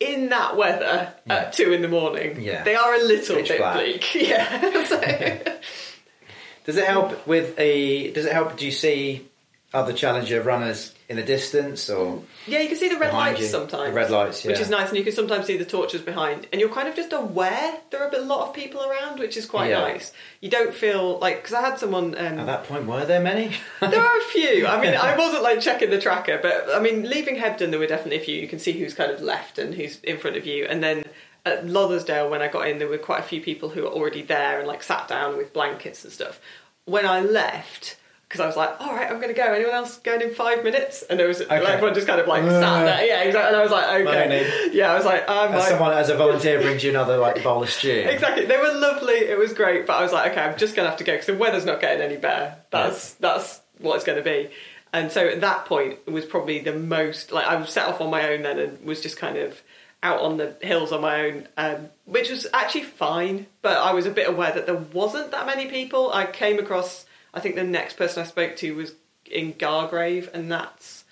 [0.00, 1.34] In that weather Yeah.
[1.34, 2.62] at two in the morning, Yeah.
[2.64, 3.74] they are a little Pitch bit black.
[3.76, 4.14] bleak.
[4.28, 4.84] Yeah.
[4.84, 5.00] So-
[6.66, 8.10] Does it help with a?
[8.12, 8.56] Does it help?
[8.56, 9.26] Do you see
[9.72, 13.46] other challenger runners in the distance, or Yeah, you can see the red lights you.
[13.46, 13.86] sometimes.
[13.88, 14.52] The red lights, yeah.
[14.52, 16.46] Which is nice, and you can sometimes see the torches behind.
[16.52, 19.44] And you're kind of just aware there are a lot of people around, which is
[19.44, 19.80] quite Yeah.
[19.80, 20.12] nice.
[20.40, 21.42] You don't feel like.
[21.42, 22.14] Because I had someone.
[22.16, 23.50] Um, at that point, were there many?
[23.80, 24.68] there are a few.
[24.68, 27.88] I mean, I wasn't like checking the tracker, but I mean, leaving Hebden, there were
[27.88, 28.36] definitely a few.
[28.40, 30.64] You can see who's kind of left and who's in front of you.
[30.66, 31.02] And then
[31.44, 34.22] at Lothersdale, when I got in, there were quite a few people who were already
[34.22, 36.40] there and like sat down with blankets and stuff.
[36.84, 37.96] When I left,
[38.30, 39.42] because I was like, all right, I'm going to go.
[39.42, 41.02] Anyone else going in five minutes?
[41.02, 43.04] And there was like, everyone just kind of like sat there.
[43.04, 43.48] Yeah, exactly.
[43.48, 44.70] And I was like, okay.
[44.72, 47.42] Yeah, I was like, I'm as like, someone, as a volunteer, brings you another like
[47.42, 48.06] bowl of stew.
[48.20, 48.46] Exactly.
[48.46, 49.14] They were lovely.
[49.14, 51.26] It was great, but I was like, okay, I'm just gonna have to go because
[51.26, 52.56] the weather's not getting any better.
[52.70, 54.50] That's that's what it's going to be.
[54.92, 58.00] And so at that point, it was probably the most like I was set off
[58.00, 59.60] on my own then and was just kind of
[60.02, 63.46] out on the hills on my own, um, which was actually fine.
[63.62, 66.12] But I was a bit aware that there wasn't that many people.
[66.12, 67.06] I came across.
[67.34, 68.94] I think the next person I spoke to was
[69.30, 71.04] in Gargrave, and that's.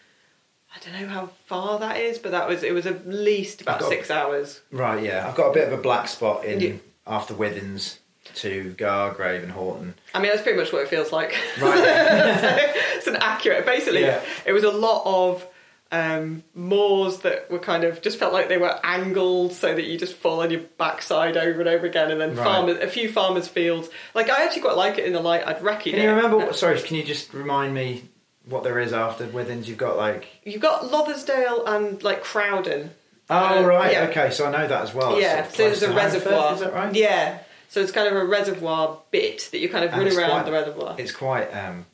[0.75, 3.81] I don't know how far that is, but that was it was at least about
[3.81, 4.61] got- six hours.
[4.71, 5.27] Right, yeah.
[5.27, 6.73] I've got a bit of a black spot in Yeah.
[7.07, 7.99] after Withens
[8.37, 9.95] to Gargrave and Horton.
[10.15, 11.35] I mean, that's pretty much what it feels like.
[11.59, 11.79] Right.
[12.41, 12.57] so,
[12.97, 13.65] it's an accurate.
[13.65, 14.21] Basically, Yeah.
[14.45, 15.47] it was a lot of
[15.91, 19.97] um, moors that were kind of just felt like they were angled so that you
[19.99, 22.45] just fall on your backside over and over again, and then Right.
[22.45, 23.89] farmers, a few farmers' fields.
[24.15, 25.47] Like I actually quite like it in the light.
[25.47, 25.93] I'd reckon.
[25.93, 26.37] Can you remember?
[26.39, 28.05] What, sorry, can you just remind me
[28.45, 29.67] what there is after Withens?
[29.69, 30.27] You've got like.
[30.45, 32.91] You've got Lothersdale and like Crowden.
[33.31, 34.03] Oh Uh, right, yeah.
[34.09, 34.31] okay.
[34.31, 35.19] So I know that as well.
[35.21, 36.55] Yeah, sort of so there's a reservoir.
[36.55, 36.95] Is that right?
[36.95, 40.31] Yeah, so it's kind of a reservoir bit that you kind of And run around
[40.31, 40.95] quite- the reservoir.
[40.99, 41.47] It's quite.
[41.55, 41.87] Um,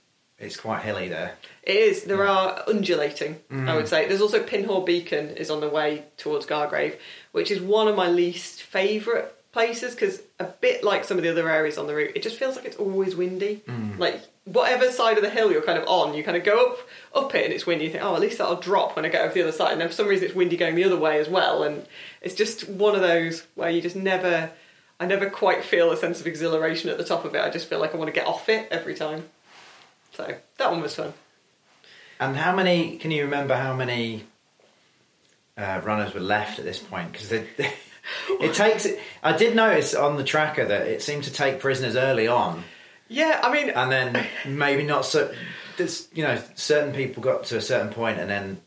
[0.44, 1.36] it's quite hilly there.
[1.62, 2.04] It is.
[2.04, 3.40] There are undulating.
[3.50, 3.68] Mm.
[3.68, 4.06] I would say.
[4.06, 6.98] There's also Pinhaw Beacon is on the way towards Gargrave,
[7.32, 11.30] which is one of my least favourite places because a bit like some of the
[11.30, 13.62] other areas on the route, it just feels like it's always windy.
[13.66, 13.98] Mm.
[13.98, 16.78] Like whatever side of the hill you're kind of on, you kind of go up
[17.14, 17.84] up it and it's windy.
[17.84, 19.72] You think, oh, at least that'll drop when I get over the other side.
[19.72, 21.62] And then for some reason, it's windy going the other way as well.
[21.62, 21.86] And
[22.20, 24.50] it's just one of those where you just never.
[25.00, 27.40] I never quite feel a sense of exhilaration at the top of it.
[27.40, 29.24] I just feel like I want to get off it every time.
[30.16, 31.12] So that one was fun.
[32.20, 32.96] And how many?
[32.98, 34.24] Can you remember how many
[35.56, 37.12] uh, runners were left at this point?
[37.12, 37.32] Because
[38.28, 38.86] it takes.
[39.22, 42.64] I did notice on the tracker that it seemed to take prisoners early on,
[43.08, 45.32] Yeah, I mean, and then maybe not so.
[45.76, 48.60] This, you know, certain people got to a certain point, and then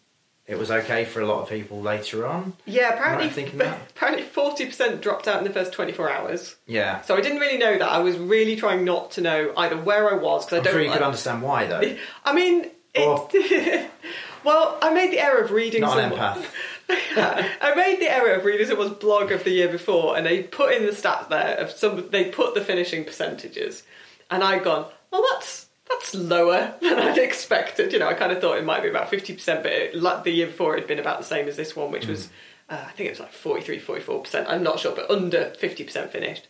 [0.47, 2.53] it was okay for a lot of people later on.
[2.65, 2.93] yeah.
[2.93, 3.79] Apparently, thinking that.
[3.95, 6.55] apparently, forty percent dropped out in the first twenty-four hours.
[6.65, 7.89] Yeah, So I didn't really know that.
[7.89, 10.73] I was really trying not to know either where I was because I I'm don't.
[10.73, 11.95] sure you like- could understand why though.
[12.25, 13.89] I mean, Or- it,
[14.43, 15.81] well, I made the error of reading.
[15.81, 16.45] Not an empath.
[16.89, 20.73] I made the error of reading someone's blog of the year before, and they put
[20.73, 22.09] in the stats there of some.
[22.09, 23.83] They put the finishing percentages,
[24.31, 28.41] and I'd gone, "Well, that's that's lower than I'd expected." You know, I kind of
[28.41, 30.87] thought it might be about fifty percent, but it, like the year before, it had
[30.87, 32.11] been about the same as this one, which hmm.
[32.11, 32.29] was,
[32.69, 34.47] uh, I think it was like 43, 44 percent.
[34.49, 36.47] I'm not sure, but under fifty percent finished.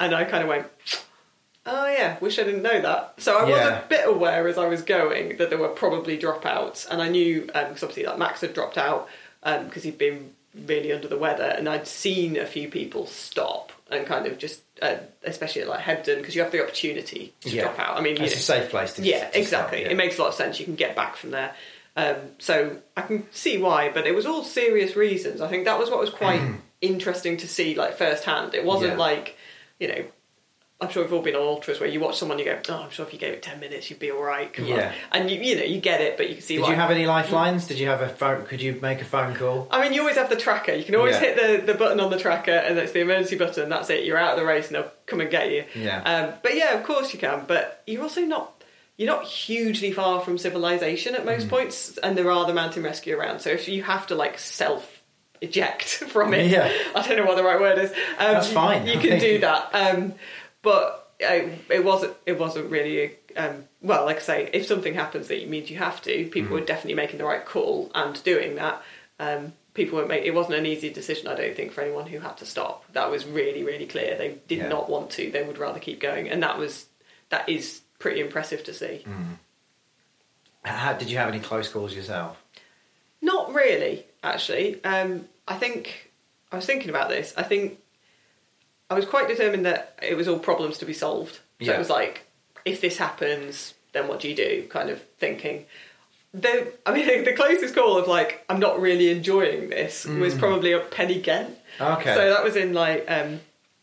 [0.00, 0.66] And I kind of went,
[1.64, 3.14] Oh yeah, wish I didn't know that.
[3.18, 6.88] So I was a bit aware as I was going that there were probably dropouts,
[6.90, 9.08] and I knew um, because obviously like Max had dropped out
[9.44, 10.32] um, because he'd been
[10.66, 14.62] really under the weather, and I'd seen a few people stop and kind of just,
[14.80, 17.62] uh, especially at like Hebden, because you have the opportunity to Yeah.
[17.62, 17.96] drop out.
[17.96, 19.02] I mean, It's a safe place to.
[19.02, 19.78] yeah, to exactly.
[19.78, 19.88] start, yeah.
[19.92, 20.58] It makes a lot of sense.
[20.58, 21.54] You can get back from there.
[21.96, 25.40] Um, so I can see why, but it was all serious reasons.
[25.42, 26.40] I think that was what was quite
[26.80, 28.54] interesting to see, like firsthand.
[28.54, 28.98] It wasn't Yeah.
[28.98, 29.36] like,
[29.78, 30.04] you know,
[30.82, 32.90] I'm sure we've all been on ultras where you watch someone, you go, "Oh, I'm
[32.90, 34.70] sure if you gave it ten minutes, you'd be all right." Come on.
[34.72, 34.92] Yeah.
[35.12, 37.06] and you, you know, you get it, but you can see Did you have any
[37.06, 37.66] lifelines?
[37.66, 38.44] Did you have a phone?
[38.44, 39.68] Could you make a phone call?
[39.70, 40.72] I mean, you always have the tracker.
[40.74, 41.20] You can always Yeah.
[41.34, 43.68] hit the, the button on the tracker, and it's the emergency button.
[43.70, 44.04] That's it.
[44.04, 45.64] You're out of the race, and they'll come and get you.
[45.74, 46.02] Yeah.
[46.02, 47.44] Um, but yeah, of course you can.
[47.46, 48.62] But you're also not.
[48.98, 51.26] You're not hugely far from civilization at Mm.
[51.26, 53.40] most points, and there are the mountain rescue around.
[53.40, 55.02] So if you have to like self
[55.40, 56.70] eject from it, Yeah.
[56.94, 57.90] I don't know what the right word is.
[57.90, 57.96] Um,
[58.34, 59.70] That's fine, You I can do that.
[59.72, 60.14] Um,
[60.62, 62.14] but it, it wasn't.
[62.26, 63.16] It wasn't really.
[63.36, 66.60] Um, well, like I say, if something happens that means you have to, people Mm.
[66.60, 68.82] were definitely making the right call and doing that.
[69.18, 70.10] Um, people weren't.
[70.12, 72.84] It wasn't an easy decision, I don't think, for anyone who had to stop.
[72.92, 74.16] That was really, really clear.
[74.18, 74.68] They did Yeah.
[74.68, 75.30] not want to.
[75.30, 76.86] They would rather keep going, and that was
[77.30, 79.04] that is pretty impressive to see.
[79.06, 79.38] Mm.
[80.64, 82.40] How, did you have any close calls yourself?
[83.20, 84.82] Not really, actually.
[84.84, 86.12] Um, I think
[86.52, 87.32] I was thinking about this.
[87.36, 87.78] I think
[88.92, 91.34] I was quite determined that it was all problems to be solved.
[91.34, 91.72] So Yeah.
[91.74, 92.26] it was like,
[92.64, 94.66] if this happens, then what do you do?
[94.68, 95.64] Kind of thinking.
[96.34, 100.72] The, I mean, the closest call of like, I'm not really enjoying this was probably
[100.72, 101.56] a Pen-y-ghent.
[101.80, 102.14] Okay.
[102.14, 103.40] So that was in like um,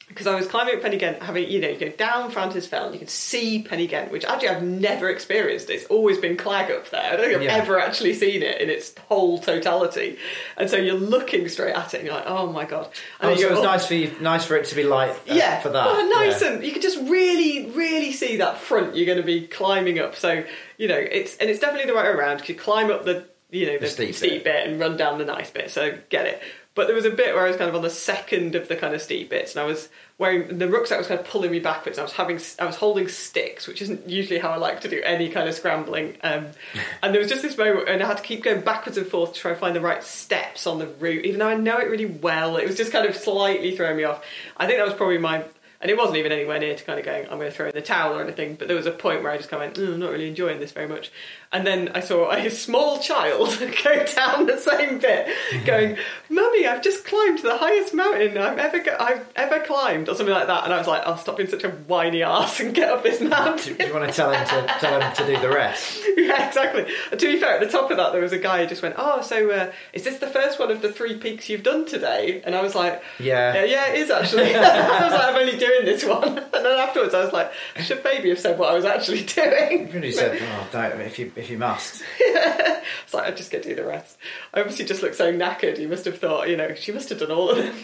[0.09, 2.93] because I was climbing up Pen-y-ghent, having you know you go down Fountains Fell and
[2.93, 5.69] you can see Pen-y-ghent, which actually I've never experienced.
[5.69, 7.01] It's always been clag up there.
[7.13, 7.55] I don't think I've Yeah.
[7.55, 10.17] ever actually seen it in its whole totality.
[10.57, 12.89] And so you're looking straight at it and you're like, oh my god.
[13.21, 14.75] And Oh, then so you it was "Oh, nice for you, nice for it to
[14.75, 15.11] be light.
[15.11, 15.85] uh, yeah, for that.
[15.85, 16.53] Well, nice, yeah.
[16.53, 20.15] and you can just really, really see that front you're going to be climbing up.
[20.15, 20.43] So
[20.77, 23.65] you know, it's and it's definitely the right way around you climb up the you
[23.67, 24.67] know the, steep steep, bit.
[24.67, 25.69] and run down the nice bit.
[25.71, 26.41] So get it.
[26.79, 28.75] But there was a bit where I was kind of on the second of the
[28.77, 31.59] kind of steep bits, and I was wearing the rucksack was kind of pulling me
[31.59, 31.99] backwards.
[31.99, 35.01] I was having I was holding sticks, which isn't usually how I like to do
[35.03, 36.15] any kind of scrambling.
[36.23, 36.47] Um,
[37.03, 39.33] and there was just this moment, and I had to keep going backwards and forth
[39.33, 41.89] to try and find the right steps on the route, even though I know it
[41.89, 42.55] really well.
[42.55, 44.23] It was just kind of slightly throwing me off.
[44.55, 45.43] I think that was probably my.
[45.81, 47.73] And it wasn't even anywhere near to kind of going, I'm going to throw in
[47.73, 48.55] the towel or anything.
[48.55, 50.27] But there was a point where I just kind of went, mm, I'm not really
[50.27, 51.09] enjoying this very much.
[51.53, 55.29] And then I saw a small child go down the same bit,
[55.65, 55.97] going,
[56.29, 60.35] "Mummy, I've just climbed the highest mountain I've ever go- I've ever climbed," or something
[60.35, 60.65] like that.
[60.65, 63.19] And I was like, "I'll stop being such a whiny ass and get up this
[63.19, 65.99] mountain." do you want to tell him to tell him to do the rest?
[66.17, 66.85] yeah, exactly.
[67.09, 68.83] And to be fair, at the top of that, there was a guy who just
[68.83, 71.87] went, "Oh, so uh, is this the first one of the three peaks you've done
[71.87, 73.55] today?" And I was like, Yeah.
[73.55, 76.77] "Yeah, yeah, it is actually." I was like, "I'm only doing this one." And then
[76.79, 79.93] afterwards, I was like, "I should maybe have said what I was actually doing." You
[79.93, 83.69] really said, "Oh, don't if you if you must." It's like I just get to
[83.69, 84.17] do the rest.
[84.53, 85.79] I obviously just look so knackered.
[85.79, 87.75] You must have thought, you know, she must have done all of them.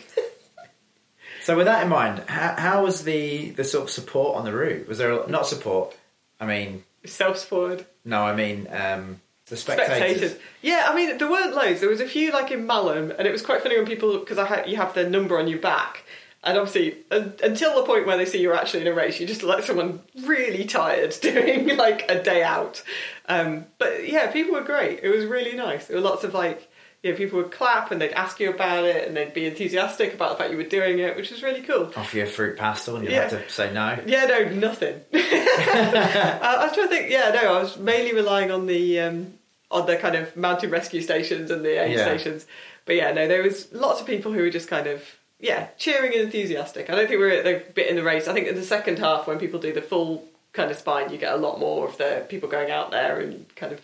[1.43, 4.51] So with that in mind, how, how was the the sort of support on the
[4.53, 4.87] route?
[4.87, 5.95] Was there a, not support?
[6.39, 7.85] I mean, Self-support.
[8.03, 9.95] no, I mean um, the spectators.
[9.95, 10.35] spectators.
[10.63, 11.81] Yeah, I mean there weren't loads.
[11.81, 14.39] There was a few like in Malham, and it was quite funny when people because
[14.39, 16.03] I had you have their number on your back.
[16.45, 19.25] And obviously, un- until the point where they see you're actually in a race, you
[19.25, 22.83] just like someone really tired doing like a day out.
[23.27, 24.99] Um, but yeah, people were great.
[25.01, 25.87] It was really nice.
[25.87, 26.69] There were lots of like,
[27.01, 30.13] you know, people would clap and they'd ask you about it and they'd be enthusiastic
[30.13, 31.91] about the fact you were doing it, which was really cool.
[31.95, 33.27] Offer you a fruit pastel, and you Yeah.
[33.29, 33.97] have to say no.
[34.05, 35.01] Yeah, no, nothing.
[35.13, 37.09] I, I was trying to think.
[37.11, 39.33] Yeah, no, I was mainly relying on the um,
[39.71, 42.03] on the kind of mountain rescue stations and the aid Yeah.
[42.05, 42.45] stations.
[42.85, 45.03] But yeah, no, there was lots of people who were just kind of
[45.45, 46.89] yeah cheering and enthusiastic.
[46.89, 48.27] I don't think we're at the bit in the race.
[48.27, 51.17] I think in the second half when people do the full kind of spine, you
[51.17, 53.81] get a lot more of the people going out there and kind of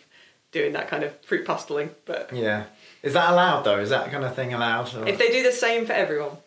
[0.51, 1.89] doing that kind of fruit pasteling.
[2.05, 2.65] But Yeah,
[3.03, 3.79] is that allowed though?
[3.79, 4.93] Is that kind of thing allowed?
[4.95, 6.37] or- if they do the same for everyone.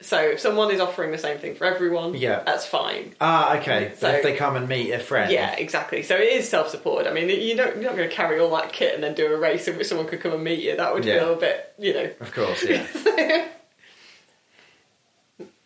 [0.00, 2.42] So if someone is offering the same thing for everyone, Yeah.
[2.44, 3.14] that's fine.
[3.20, 3.92] ah, okay.
[3.96, 6.02] So- but if they come and meet a friend, Yeah, exactly.
[6.02, 7.08] So it is self-supported.
[7.08, 9.32] I mean, you don't, you're not going to carry all that kit and then do
[9.32, 10.76] a race in which someone could come and meet you.
[10.76, 11.20] That would Yeah.
[11.20, 12.10] feel a bit, you know.
[12.20, 12.62] of course.
[12.68, 13.48] Yeah.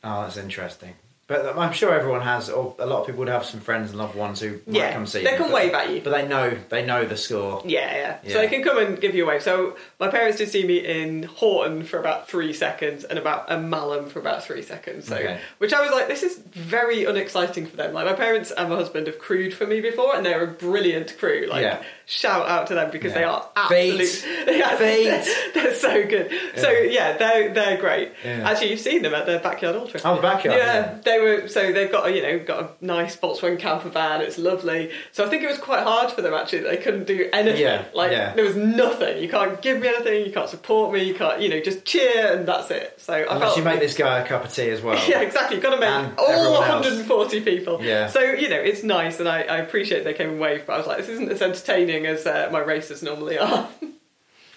[0.09, 0.95] Oh, that's interesting.
[1.27, 3.99] But I'm sure everyone has, or a lot of people would have some friends and
[3.99, 5.19] loved ones who might Yeah, come see.
[5.19, 6.01] they them, can but- wave at you.
[6.01, 7.61] but they know they know the score.
[7.67, 8.33] Yeah, yeah, Yeah.
[8.33, 9.43] So they can come and give you a wave.
[9.43, 13.57] So my parents did see me in Horton for about three seconds and about a
[13.57, 15.09] Malham for about three seconds.
[15.09, 15.39] So, Okay.
[15.59, 17.93] which I was like, this is very unexciting for them.
[17.93, 21.19] Like my parents and my husband have crewed for me before, and they're a brilliant
[21.19, 21.47] crew.
[21.51, 21.83] Like Yeah.
[22.09, 23.33] Shout out to them because they Yeah.
[23.55, 24.01] are Feet.
[24.01, 25.53] absolutely yeah, Feet.
[25.55, 26.33] They're so good.
[26.57, 28.13] So yeah, they're they're great.
[28.25, 28.49] Yeah.
[28.49, 30.01] Actually, you've seen them at their backyard ultra.
[30.05, 30.57] Oh, the backyard.
[30.59, 31.49] Yeah, they were.
[31.49, 34.21] So they've got a, you know got a nice Volkswagen camper van.
[34.23, 34.91] It's lovely.
[35.13, 36.61] So I think it was quite hard for them actually.
[36.61, 37.61] They couldn't do anything.
[37.61, 38.35] Yeah, like yeah.
[38.35, 39.23] there was nothing.
[39.23, 40.25] You can't give me anything.
[40.27, 41.05] You can't support me.
[41.05, 42.95] You can't you know just cheer and that's it.
[43.01, 44.99] So I Unless felt you make this guy a cup of tea as well.
[45.09, 45.57] yeah, exactly.
[45.57, 46.87] You've got to make And all everyone else.
[46.87, 47.83] 140 people.
[47.83, 48.07] Yeah.
[48.09, 50.67] So you know it's nice, and I, I appreciate they came and waved.
[50.67, 53.69] But I was like, this isn't as entertaining as uh, my races normally are.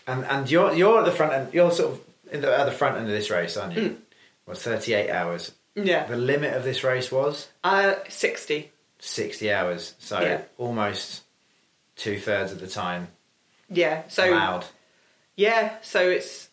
[0.07, 1.53] And and you're you're at the front end.
[1.53, 2.01] You're sort of
[2.31, 3.97] in the, at the front end of this race, aren't you?
[4.47, 5.51] Well, 38 hours.
[5.75, 6.05] yeah.
[6.07, 8.71] The limit of this race was Uh, 60.
[8.99, 9.93] 60 hours.
[9.99, 10.41] So Yeah.
[10.57, 11.21] almost
[11.95, 13.09] two thirds of the time
[13.69, 14.03] Yeah.
[14.09, 14.65] So allowed.
[15.35, 16.49] Yeah, so it's,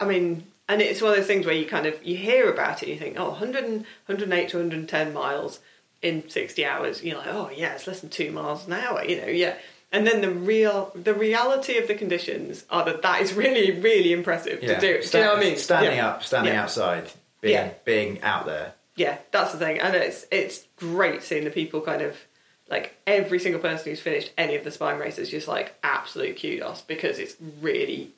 [0.00, 2.82] I mean, and it's one of those things where you kind of you hear about
[2.82, 3.64] it, you think, oh, 100,
[4.06, 5.60] 108 to 110 miles
[6.02, 7.02] in 60 hours.
[7.04, 9.54] You're like, oh yeah, it's less than two miles an hour, you know, yeah.
[9.96, 14.12] And then the real, the reality of the conditions are that that is really, really
[14.12, 14.74] impressive Yeah.
[14.78, 15.02] to do.
[15.02, 15.56] Sta- do you know what I mean?
[15.56, 16.08] Standing Yeah.
[16.08, 16.62] up, standing Yeah.
[16.62, 18.74] outside, being being out there.
[18.96, 22.16] Yeah, that's the thing, and it's it's great seeing the people kind of
[22.68, 26.80] like every single person who's finished any of the spine races just like absolute kudos
[26.82, 28.10] because it's really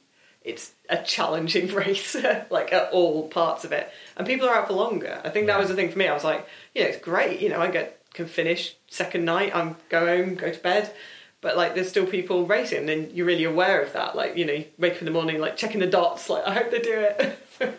[0.42, 2.16] it's a challenging race
[2.50, 5.58] like at all parts of it and people are out for longer i think that
[5.58, 7.68] was the thing for me i was like you know it's great you know i
[7.70, 10.90] get can finish second night i'm go home go to bed
[11.40, 14.52] but like there's still people racing and you're really aware of that like you know
[14.52, 16.92] you wake up in the morning like checking the dots like i hope they do
[16.94, 17.38] it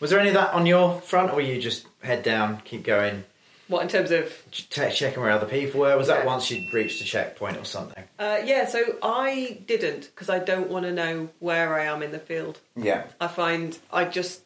[0.00, 2.84] Was there any of that on your front, or were you just head down, keep
[2.84, 3.24] going,
[3.68, 5.96] what in terms of ch- checking where other people were?
[5.96, 8.02] Was that once you'd reached a checkpoint or something?
[8.18, 12.10] Uh, yeah, so I didn't because I don't want to know where I am in
[12.10, 12.58] the field.
[12.74, 13.04] Yeah.
[13.20, 14.42] I find I just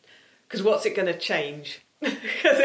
[0.46, 1.80] because what's it going to change?
[2.04, 2.58] Because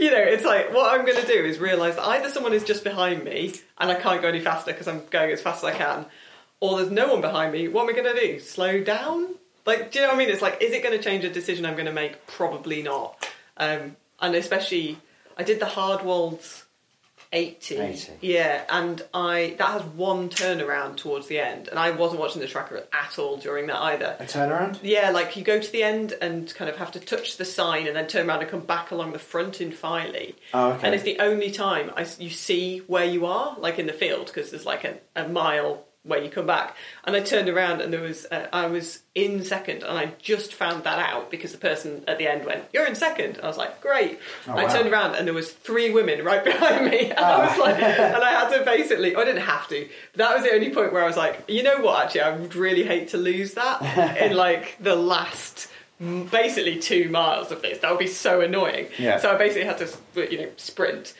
[0.00, 2.64] you know it's like what I'm going to do is realise that either someone is
[2.64, 5.74] just behind me and I can't go any faster because I'm going as fast as
[5.74, 6.06] I can,
[6.60, 7.68] or there's no one behind me.
[7.68, 8.40] What am I going to do?
[8.40, 9.34] Slow down?
[9.64, 10.30] Like, do you know what I mean?
[10.30, 12.26] It's like, is it going to change a decision I'm going to make?
[12.26, 13.28] Probably not.
[13.56, 14.98] Um, and especially,
[15.36, 16.64] I did the Hardwolds
[17.32, 17.76] 80.
[17.78, 18.12] 80.
[18.20, 22.46] Yeah, and I that has one turnaround towards the end, and I wasn't watching the
[22.46, 24.16] tracker at all during that either.
[24.20, 24.78] A turnaround?
[24.82, 27.86] Yeah, like you go to the end and kind of have to touch the sign
[27.86, 30.36] and then turn around and come back along the front in Filey.
[30.52, 30.86] Oh, okay.
[30.86, 34.26] And it's the only time I, you see where you are, like in the field,
[34.26, 36.76] because there's like a, a mile where you come back.
[37.04, 40.52] And I turned around and there was, uh, I was in second, and I just
[40.52, 43.38] found that out because the person at the end went, "You're in second.
[43.42, 44.72] I was like, "Great!" Oh, I wow.
[44.72, 48.22] turned around and there was three women right behind me, and I was like, and
[48.22, 49.88] I had to basically, I didn't have to.
[50.12, 52.06] But that was the only point where I was like, you know what?
[52.06, 53.82] Actually, I would really hate to lose that
[54.20, 55.68] in like the last.
[56.00, 57.78] Basically, two miles of this.
[57.78, 58.88] That would be so annoying.
[58.98, 59.18] Yeah.
[59.18, 61.14] So I basically had to, you know, sprint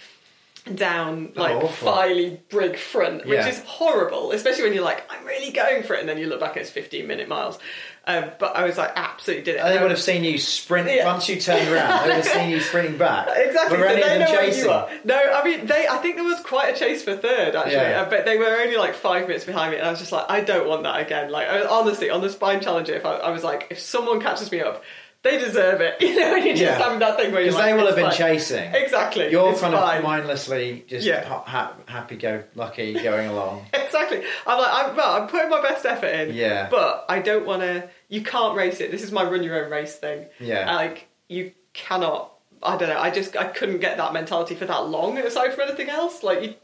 [0.74, 1.92] down like awful.
[1.92, 3.48] Filey Brigg front, which Yeah.
[3.48, 6.40] is horrible, especially when you're like, I'm really going for it, and then you look
[6.40, 7.58] back, and it's 15 minute miles.
[8.04, 9.62] Um, but I was like, absolutely did it.
[9.64, 11.06] They Um, would have seen you sprint Yeah.
[11.06, 12.02] once you turned around.
[12.02, 13.28] They would have seen you sprinting back.
[13.36, 14.64] Exactly, Were so any they of know them where chasing?
[14.64, 14.88] you are.
[15.04, 15.86] No, I mean, they.
[15.88, 18.02] I think there was quite a chase for third actually, Yeah.
[18.02, 20.26] uh, but they were only like five minutes behind me, and I was just like,
[20.28, 21.30] I don't want that again.
[21.30, 24.50] Like, I, honestly, on the Spine Challenger, if I, I was like, if someone catches
[24.50, 24.82] me up,
[25.22, 25.96] they deserve it.
[26.00, 26.78] You know, and you just Yeah.
[26.78, 28.74] having that thing where you're Because like, they will have been chasing.
[28.74, 29.98] Exactly, You're kind fine.
[29.98, 31.24] of mindlessly just Yeah.
[31.24, 33.66] ha- ha- happy go lucky going along.
[33.92, 34.22] Exactly.
[34.46, 36.34] I'm like, I'm, well, I'm putting my best effort in.
[36.34, 36.68] Yeah.
[36.70, 37.90] But I don't want to.
[38.08, 38.90] You can't race it.
[38.90, 40.26] This is my run your own race thing.
[40.40, 40.74] Yeah.
[40.74, 42.32] Like you cannot.
[42.62, 42.98] I don't know.
[42.98, 45.18] I just I couldn't get that mentality for that long.
[45.18, 46.54] Aside from anything else, like you,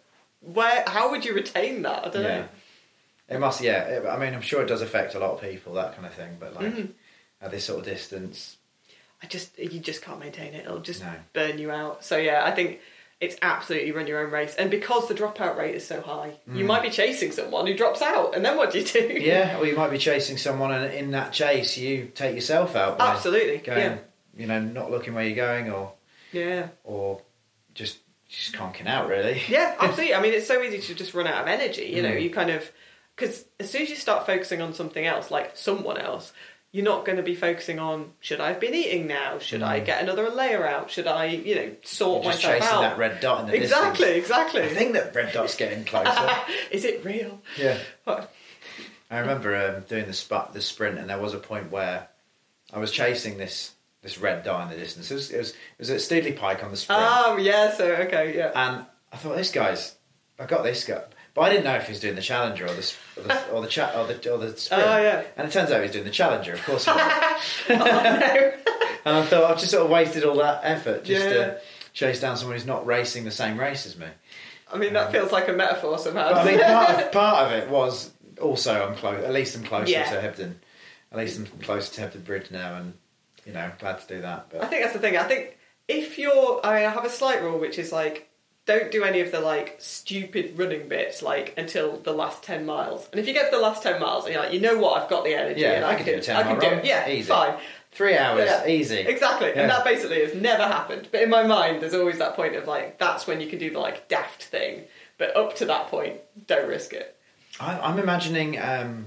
[0.41, 2.07] where how would you retain that?
[2.07, 2.39] I don't Yeah.
[2.39, 2.49] know.
[3.29, 3.83] It must, yeah.
[3.85, 6.15] It, I mean, I'm sure it does affect a lot of people, that kind of
[6.15, 6.39] thing.
[6.41, 6.89] But like Mm.
[7.41, 8.57] At this sort of distance,
[9.23, 10.65] I just you just can't maintain it.
[10.65, 11.13] It'll just No.
[11.33, 12.05] burn you out.
[12.05, 12.81] So yeah, I think.
[13.21, 16.65] It's absolutely run your own race, and because the dropout rate is so high, you
[16.65, 19.09] might be chasing someone who drops out, and then what do you do?
[19.09, 19.21] Mm.
[19.27, 19.59] yeah.
[19.59, 23.01] Or you might be chasing someone, and in that chase, you take yourself out.
[23.01, 23.59] absolutely.
[23.59, 23.99] Going, Yeah,
[24.37, 25.95] you know, not looking where you're going, or
[26.31, 26.69] yeah.
[26.85, 27.21] or
[27.75, 29.43] just just conking out, really.
[29.49, 30.15] Yeah, absolutely.
[30.15, 31.87] I mean, it's so easy to just run out of energy.
[31.87, 32.23] You know, Mm.
[32.23, 32.71] you kind of
[33.17, 36.33] because as soon as you start focusing on something else, like someone else,
[36.73, 39.39] you're not going to be focusing on should I have been eating now?
[39.39, 39.87] Should I Mm.
[39.87, 40.91] get another layer out?
[40.91, 42.81] Should I, you know, sort You're just myself chasing out?
[42.83, 44.25] that red dot in the exactly, distance.
[44.25, 44.63] exactly.
[44.65, 46.31] I think that red dot's getting closer.
[46.71, 47.41] Is it real?
[47.57, 47.79] yeah.
[48.05, 48.33] What?
[49.11, 52.09] I remember um, doing the sp- the sprint, and there was a point where
[52.73, 55.11] I was chasing this this red dot in the distance.
[55.11, 57.73] It was it was, it was at Stoodley Pike on the sprint, Oh, yeah.
[57.75, 58.53] So okay, yeah.
[58.55, 59.95] and I thought this guy's
[60.39, 61.03] I got this guy,
[61.39, 63.63] but I didn't know if he was doing the challenger or the or the or
[63.63, 64.83] the, cha- or the, or the sprint.
[64.85, 65.23] Oh, yeah.
[65.37, 66.53] And it turns out he was doing the challenger.
[66.55, 67.01] Of course, he was.
[67.71, 67.83] oh, no.
[69.05, 71.33] and I thought I've just sort of wasted all that effort just Yeah.
[71.33, 71.61] to
[71.95, 74.07] chase down someone who's not racing the same race as me.
[74.73, 76.33] I mean, that um, feels like a metaphor somehow.
[76.33, 78.11] But I mean, part of, part of it was
[78.41, 79.25] also I'm close.
[79.25, 80.05] At least I'm closer Yeah.
[80.11, 80.55] to Hebden.
[81.11, 82.93] At least I'm closer to Hebden Bridge now, and
[83.47, 84.51] you know, glad to do that.
[84.51, 85.17] But I think that's the thing.
[85.17, 85.57] I think
[85.89, 88.28] if you're, I mean, I have a slight rule which is like,
[88.69, 93.09] don't do any of the like stupid running bits like until the last ten miles.
[93.11, 95.03] And if you get to the last ten miles and you're like, you know what,
[95.03, 95.63] I've got the energy.
[95.63, 96.85] Yeah, and I can do a 10 I can do it.
[96.85, 97.29] Yeah, Easy.
[97.29, 97.55] fine.
[97.91, 98.67] three hours, Yeah.
[98.67, 98.99] easy.
[98.99, 99.63] Exactly, Yeah.
[99.63, 101.09] and that basically has never happened.
[101.11, 103.71] But in my mind, there's always that point of like, that's when you can do
[103.71, 104.85] the like daft thing.
[105.17, 107.17] But up to that point, don't risk it.
[107.59, 109.07] I, I'm imagining, um,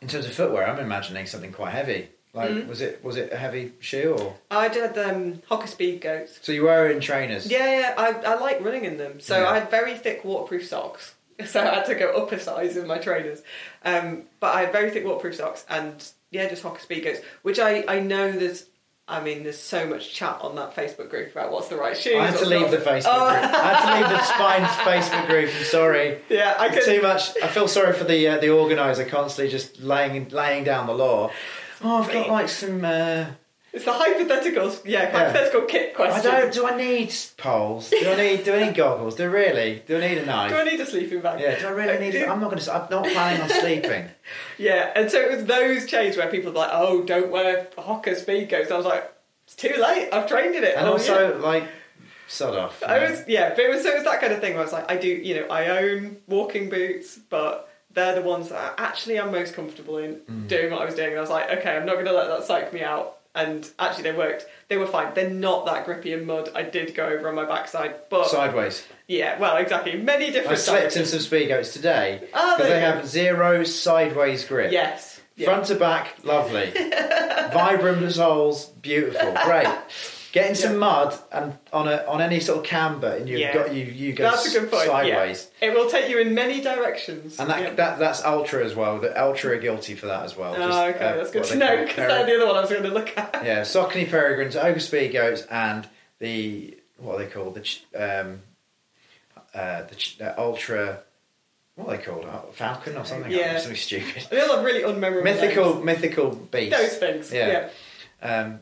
[0.00, 2.08] in terms of footwear, I'm imagining something quite heavy.
[2.34, 2.68] Like, Mm.
[2.68, 4.36] was it was it a heavy shoe or?
[4.50, 6.38] I did um, Hoka Speed goats.
[6.42, 7.50] So you were in trainers.
[7.50, 9.18] Yeah, yeah, I, I like running in them.
[9.20, 9.50] So Yeah.
[9.50, 11.14] I had very thick waterproof socks.
[11.46, 13.42] So I had to go up a size in my trainers.
[13.84, 15.94] Um, but I had very thick waterproof socks and
[16.32, 18.66] yeah, just Hoka Speed goats, which I, I know there's,
[19.06, 22.16] I mean, there's so much chat on that Facebook group about what's the right shoes.
[22.16, 23.30] I had to leave the Facebook Oh.
[23.30, 23.54] group.
[23.54, 24.68] I had to leave the Spine's
[25.12, 25.50] Facebook group.
[25.56, 26.18] I'm sorry.
[26.28, 26.84] Yeah, I could.
[26.84, 27.30] Too much.
[27.42, 31.30] I feel sorry for the uh, the organizer constantly just laying laying down the law.
[31.82, 32.84] Oh, I've got like some.
[32.84, 33.26] Uh,
[33.72, 36.52] It's the hypotheticals, yeah, hypothetical kit I don't.
[36.52, 37.90] Do I need poles?
[37.90, 38.44] Do I need?
[38.44, 39.14] Do I need goggles?
[39.16, 39.82] Do I really?
[39.86, 40.50] Do I need a knife?
[40.50, 41.40] Do I need a sleeping bag?
[41.40, 41.58] yeah.
[41.58, 42.16] Do I really need?
[42.22, 42.74] I'm not going to.
[42.74, 44.08] I'm not planning on sleeping.
[44.58, 48.14] Yeah, and so it was those chains where people were like, "Oh, don't wear Hoka
[48.16, 48.70] Speedgoats.
[48.72, 49.10] I was like,
[49.46, 50.08] "It's too late.
[50.12, 51.42] I've trained in it." And Oh, also, yeah.
[51.44, 51.64] like,
[52.26, 52.82] sod off.
[52.86, 53.10] I know?
[53.10, 54.72] was yeah, but it was so it was that kind of thing where I was
[54.72, 57.67] like, I do, you know, I own walking boots, but
[57.98, 60.48] they're the ones that actually I'm most comfortable in Mm.
[60.48, 61.08] doing what I was doing.
[61.10, 63.16] And I was like, okay, I'm not going to let that psych me out.
[63.34, 64.46] And actually, they worked.
[64.68, 65.12] They were fine.
[65.14, 66.48] They're not that grippy in mud.
[66.54, 68.84] I did go over on my backside, but sideways.
[69.06, 69.96] yeah, well, exactly.
[69.96, 70.52] Many different.
[70.58, 74.72] I slipped in some speed goats today Oh, because there they have zero sideways grip.
[74.72, 75.20] Yes.
[75.36, 75.44] Yeah.
[75.44, 76.72] Front to back, lovely.
[77.52, 79.68] Vibram soles, beautiful, great.
[80.32, 83.54] Get in some mud and on a on any sort of camber, and you've Yeah.
[83.54, 84.84] got you you go That's a good point.
[84.86, 85.48] sideways.
[85.62, 85.68] Yeah.
[85.70, 87.40] It will take you in many directions.
[87.40, 87.70] And that, Yeah.
[87.74, 88.98] that that's Altra as well.
[88.98, 90.54] The Altra are guilty for that as well.
[90.54, 92.68] Oh, Just, okay, uh, that's good to know because that's the other one I was
[92.70, 93.40] going to look at.
[93.44, 97.54] Yeah, Saucony peregrines, Hoka speed goats, and the what are they called?
[97.54, 98.42] The um,
[99.54, 101.00] uh, the uh, Altra.
[101.76, 102.24] What are they called?
[102.26, 103.30] Uh, Falcon or something?
[103.32, 103.56] Yeah.
[103.58, 104.26] something stupid.
[104.30, 105.84] They all have really unmemorable mythical, names.
[105.86, 106.76] mythical beast.
[106.76, 107.32] Those things.
[107.32, 107.46] Yeah.
[107.46, 107.68] Yeah.
[108.20, 108.60] Um,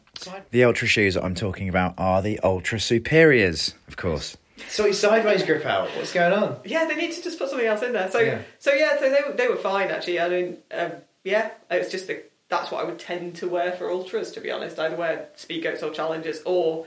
[0.50, 4.36] the Altra shoes that I'm talking about are the Altra Superiors, of course.
[4.68, 5.88] So your sideways grip out.
[5.96, 6.58] What's going on?
[6.64, 8.10] Yeah, they need to just put something else in there.
[8.10, 8.42] So, Yeah.
[8.58, 10.18] so yeah, so they, were- they were fine actually.
[10.20, 10.92] I mean, um,
[11.24, 14.32] yeah, it's just the, that's what I would tend to wear for ultras.
[14.32, 16.86] To be honest, I'd wear speed goats or challengers, or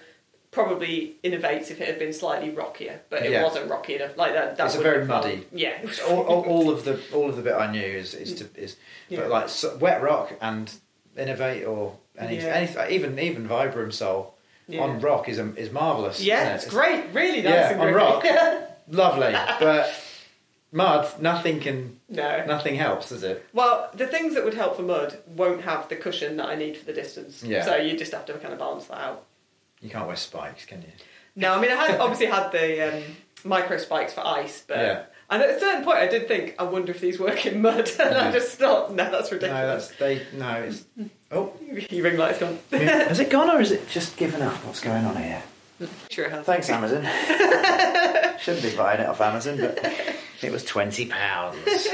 [0.52, 3.02] probably Inov-8s if it had been slightly rockier.
[3.10, 3.44] But it Yeah.
[3.44, 4.18] wasn't rocky enough.
[4.18, 4.58] Like that.
[4.58, 5.48] that It's a wouldn't very have muddy.
[5.52, 5.80] Yeah.
[5.82, 8.34] it was all, all, all of the all of the bit I knew is is
[8.36, 8.78] to is
[9.10, 9.20] Yeah.
[9.22, 10.72] but like so, wet rock and
[11.18, 12.46] Inov-8 or any, Yeah.
[12.48, 14.36] any even even Vibram sole
[14.68, 14.82] Yeah.
[14.82, 16.22] on rock is um, is marvelous.
[16.22, 16.56] Yeah, it?
[16.56, 17.06] it's great.
[17.14, 18.26] Really nice Yeah, and on rock.
[18.90, 19.92] lovely, but
[20.72, 22.46] mud nothing can no.
[22.46, 23.46] nothing helps, does it?
[23.54, 26.78] Well, the things that would help for mud won't have the cushion that I need
[26.78, 27.44] for the distance.
[27.44, 27.66] Yeah.
[27.66, 29.26] So you just have to kind of balance that out.
[29.82, 30.92] You can't wear spikes, can you?
[31.36, 33.04] No, I mean I had obviously had the um,
[33.44, 35.04] micro spikes for ice, but Yeah.
[35.30, 37.90] And at a certain point I did think I wonder if these work in mud,
[38.00, 39.60] and I just thought no, that's ridiculous.
[39.62, 40.22] No, that's they.
[40.38, 40.86] No, it's.
[41.32, 41.54] Oh,
[41.90, 42.58] Your ring light's gone.
[42.72, 44.54] has it gone or is it just given up?
[44.66, 45.44] What's going on here?
[46.10, 46.46] sure has.
[46.46, 47.04] Thanks, Amazon.
[48.40, 49.80] Shouldn't be buying it off Amazon, but
[50.42, 51.88] it was twenty pounds.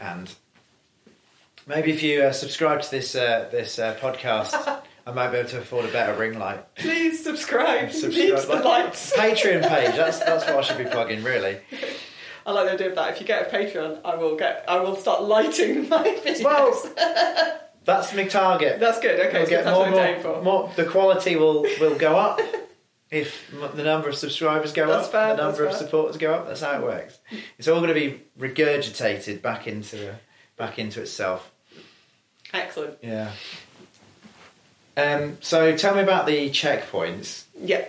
[0.00, 0.34] and
[1.66, 5.48] maybe if you uh, subscribe to this uh, this uh, podcast, I might be able
[5.50, 6.74] to afford a better ring light.
[6.74, 7.92] Please subscribe.
[7.92, 9.12] Subscribe, the lights.
[9.14, 9.94] Patreon page.
[9.94, 11.58] That's that's what I should be plugging, really.
[12.44, 13.12] I like the idea of that.
[13.14, 14.64] If you get a Patreon, I will get.
[14.68, 16.42] I will start lighting my videos.
[16.44, 18.80] Well, that's my target.
[18.80, 19.20] that's good.
[19.20, 20.42] Okay, We'll so get that's more, what I'm more, for.
[20.42, 20.72] more.
[20.74, 22.40] The quality will will go up
[23.08, 25.12] if the number of subscribers go That's up.
[25.12, 25.78] fair, the number of fair.
[25.78, 26.48] supporters go up.
[26.48, 27.18] That's how it works.
[27.58, 30.16] It's all going to be regurgitated back into
[30.56, 31.52] back into itself.
[32.52, 32.98] Excellent.
[33.02, 33.30] Yeah.
[34.96, 37.44] Um, so tell me about the checkpoints.
[37.60, 37.84] Yeah.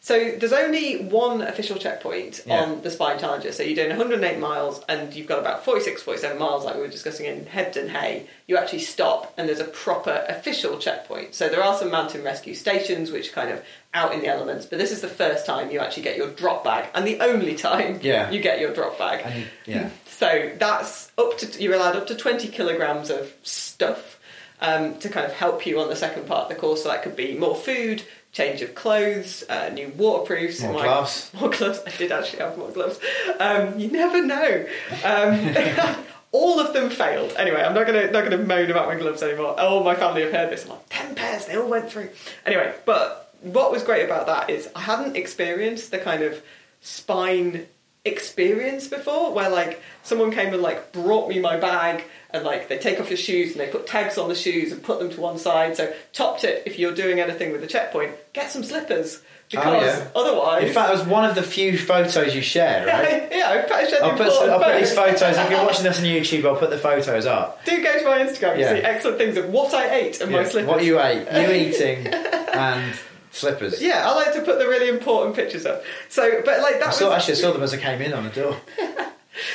[0.00, 2.62] So there's only one official checkpoint Yeah.
[2.62, 3.52] on the Spine Challenger.
[3.52, 6.88] So you're doing 108 miles and you've got about 46, 47 miles, like we were
[6.88, 8.26] discussing in Hebden Hey.
[8.46, 11.34] You actually stop and there's a proper official checkpoint.
[11.34, 14.64] So there are some mountain rescue stations which are kind of out in the elements,
[14.64, 17.54] but this is the first time you actually get your drop bag and the only
[17.54, 18.30] time Yeah.
[18.30, 19.22] you get your drop bag.
[19.26, 24.17] And yeah, So that's up to you're allowed up to 20 kilograms of stuff
[24.60, 26.82] um, to kind of help you on the second part of the course.
[26.82, 28.02] So that could be more food,
[28.32, 31.30] change of clothes, uh, new waterproofs, More my- gloves.
[31.40, 31.80] more gloves.
[31.86, 32.98] I did actually have more gloves.
[33.38, 34.66] Um, you never know.
[35.04, 35.96] Um,
[36.32, 37.32] all of them failed.
[37.38, 39.58] Anyway, I'm not gonna not gonna moan about my gloves anymore.
[39.58, 40.64] All my family have heard this.
[40.64, 41.46] I'm like ten pairs.
[41.46, 42.10] They all went through.
[42.44, 46.42] Anyway, but what was great about that is I hadn't experienced the kind of
[46.80, 47.66] spine
[48.08, 52.76] experience before where like someone came and like brought me my bag and like they
[52.78, 55.20] take off your shoes and they put tags on the shoes and put them to
[55.20, 59.20] one side so top tip if you're doing anything with the checkpoint get some slippers
[59.22, 60.08] oh, because Oh, yeah.
[60.14, 63.28] otherwise In fact, it was one of the few photos you shared, right?
[63.32, 65.22] yeah, I put, I'll put, I'll put these photos.
[65.38, 67.64] If you're watching this on YouTube, I'll put the photos up.
[67.64, 68.74] Do go to my Instagram Yeah.
[68.74, 70.68] see excellent things of what I ate and my slippers.
[70.68, 72.06] What you ate, you eating,
[72.52, 72.94] and
[73.30, 73.80] slippers.
[73.82, 75.82] yeah, I like to put the really important pictures up.
[76.08, 78.12] So, but like that I was saw, actually I saw them as I came in
[78.12, 78.56] on the door.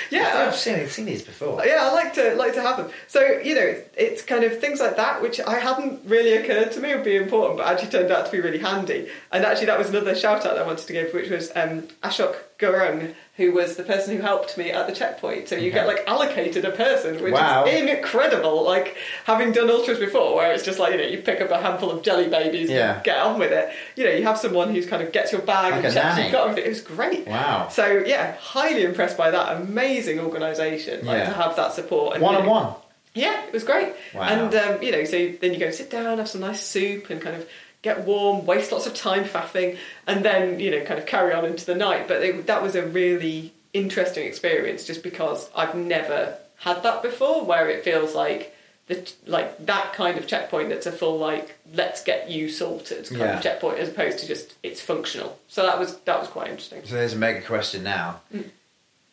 [0.10, 0.46] yeah.
[0.48, 1.66] I've seen, seen these before.
[1.66, 2.90] Yeah, I like to like to have them.
[3.08, 6.80] So you know, it's kind of things like that which I hadn't really occurred to
[6.80, 9.10] me would be important, but actually turned out to be really handy.
[9.32, 12.36] And actually, that was another shout out I wanted to give, which was um, Ashok
[12.64, 15.50] Gurung, who was the person who helped me at the checkpoint.
[15.50, 17.66] So you get like allocated a person, which Wow.
[17.66, 18.64] is incredible.
[18.64, 18.96] Like
[19.26, 21.90] having done ultras before, where it's just like you know you pick up a handful
[21.92, 22.96] of jelly babies Yeah.
[22.96, 23.70] and get on with it.
[23.96, 26.24] You know, you have someone who's kind of gets your bag Like and checks nanny.
[26.24, 26.66] you've got everything.
[26.66, 27.28] It was great.
[27.28, 27.68] Wow.
[27.72, 29.58] So yeah, highly impressed by that.
[29.62, 31.06] Amazing organisation.
[31.06, 31.26] Like Yeah.
[31.26, 32.16] to have that support.
[32.16, 32.74] And, One on one.
[33.16, 33.94] Yeah, it was great.
[34.16, 34.22] Wow.
[34.24, 37.22] And um, you know, so then you go sit down, have some nice soup, and
[37.22, 37.48] kind of
[37.84, 39.78] get warm, waste lots of time faffing,
[40.08, 42.08] and then you know, kind of carry on into the night.
[42.08, 47.44] But it, that was a really interesting experience, just because I've never had that before,
[47.46, 48.56] where it feels like
[48.88, 53.20] the like that kind of checkpoint that's a full like let's get you sorted kind
[53.22, 53.38] Yeah.
[53.38, 55.38] of checkpoint, as opposed to just it's functional.
[55.48, 56.82] So that was that was quite interesting.
[56.86, 58.22] So there's a mega question now.
[58.34, 58.50] Mm.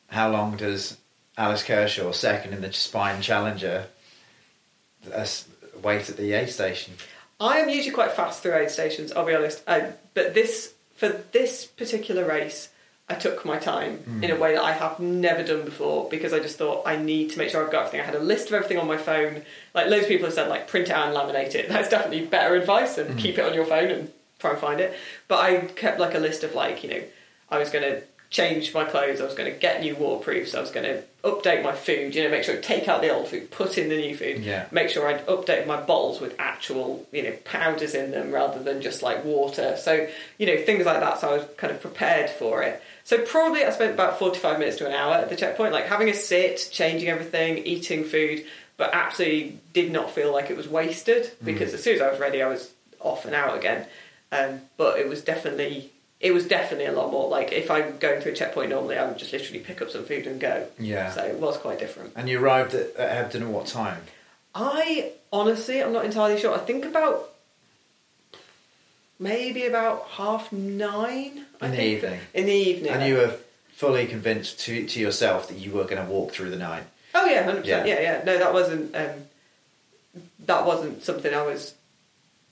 [0.09, 0.97] How long does
[1.39, 3.87] Alice Kershaw, second in the Spine Challenger,
[5.15, 5.27] uh,
[5.83, 6.95] wait at the aid station?
[7.41, 9.13] I am usually quite fast through aid stations.
[9.13, 12.69] I'll be honest, I, but this for this particular race,
[13.09, 14.39] I took my time in a mm.
[14.39, 17.49] way that I have never done before because I just thought I need to make
[17.49, 18.03] sure I've got everything.
[18.03, 19.43] I had a list of everything on my phone.
[19.75, 21.69] Like loads of people have said, like print it out and laminate it.
[21.71, 23.19] That's definitely better advice and mm.
[23.19, 24.95] keep it on your phone and try and find it.
[25.27, 27.03] But I kept like a list of like you know
[27.51, 29.21] I was going to change my clothes.
[29.21, 30.55] I was going to get new waterproofs.
[30.55, 32.15] I was going to update my food.
[32.15, 34.39] You know, make sure I take out the old food, put in the new food.
[34.39, 34.67] Yeah.
[34.71, 38.81] Make sure I update my bottles with actual you know powders in them rather than
[38.81, 39.77] just like water.
[39.77, 40.09] So
[40.39, 41.21] you know things like that.
[41.21, 42.81] So I was kind of prepared for it.
[43.05, 46.09] So probably I spent about forty-five minutes to an hour at the checkpoint, like having
[46.09, 48.45] a sit, changing everything, eating food,
[48.77, 52.21] but absolutely did not feel like it was wasted because as soon as I was
[52.21, 53.87] ready, I was off and out again.
[54.33, 55.91] Um, but it was definitely
[56.21, 59.07] it was definitely a lot more like if I'm going through a checkpoint normally, I
[59.07, 60.67] would just literally pick up some food and go.
[60.79, 61.11] Yeah.
[61.13, 62.13] So it was quite different.
[62.15, 64.03] And you arrived at, at Hebden at what time?
[64.55, 66.55] I honestly, I'm not entirely sure.
[66.55, 67.31] I think about
[69.19, 71.47] maybe about half nine.
[71.61, 71.97] I In the think.
[72.05, 72.21] evening?
[72.35, 72.93] In the evening.
[72.93, 73.35] And you were
[73.73, 76.83] fully convinced to, to yourself that you were going to walk through the night.
[77.15, 77.81] Oh yeah, hundred Yeah.
[77.83, 77.89] percent.
[78.01, 78.23] Yeah, yeah.
[78.25, 78.95] No, that wasn't.
[78.95, 79.11] Um,
[80.47, 81.75] that wasn't something I was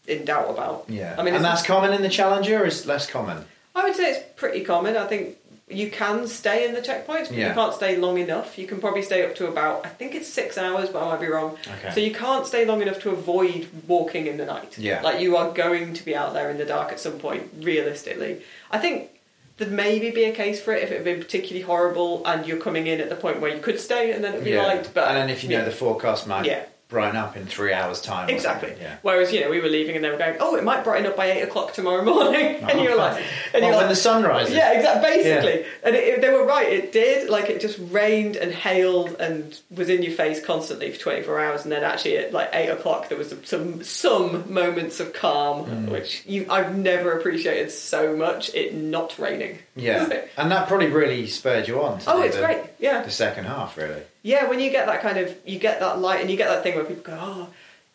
[0.06, 0.84] in doubt about.
[0.88, 1.14] Yeah.
[1.18, 3.44] I mean, and that's common in the Challenger, or is less common?
[3.74, 4.96] I would say it's pretty common.
[4.96, 5.36] I think
[5.70, 7.48] you can stay in the checkpoints, but Yeah.
[7.48, 8.58] you can't stay long enough.
[8.58, 11.20] You can probably stay up to about, I think it's six hours, but I might
[11.20, 11.58] be wrong.
[11.78, 11.94] Okay.
[11.94, 14.78] So you can't stay long enough to avoid walking in the night.
[14.78, 15.02] Yeah.
[15.02, 18.42] Like you are going to be out there in the dark at some point, realistically.
[18.70, 19.10] I think
[19.58, 22.60] there'd maybe be a case for it if it had been particularly horrible and you're
[22.60, 24.88] coming in at the point where you could stay and then it'd be light.
[24.94, 25.64] But and then if you know yeah.
[25.64, 26.64] the forecast might Yeah.
[26.88, 28.30] Brighten up in three hours' time.
[28.30, 28.74] Exactly.
[28.80, 28.96] Yeah.
[29.02, 31.16] Whereas you know we were leaving and they were going, oh, it might brighten up
[31.16, 33.22] by eight o'clock tomorrow morning, and you were like,
[33.52, 34.54] and well, you're when like, the sun rises.
[34.54, 35.10] yeah, exactly.
[35.10, 36.66] Basically, and it, it- they were right.
[36.72, 37.28] It did.
[37.30, 41.38] Like it just rained and hailed and was in your face constantly for twenty four
[41.38, 41.62] hours.
[41.64, 45.88] And then actually at like eight o'clock there was some some moments of calm, Mm.
[45.90, 48.54] which you I've never appreciated so much.
[48.54, 49.58] It not raining.
[49.76, 50.22] Yeah.
[50.36, 51.98] and that probably really spurred you on.
[52.00, 52.60] To oh, it's the, great.
[52.78, 53.02] Yeah.
[53.02, 54.02] The second half, really.
[54.22, 56.62] Yeah, when you get that kind of, you get that light, and you get that
[56.62, 57.48] thing where people go, oh,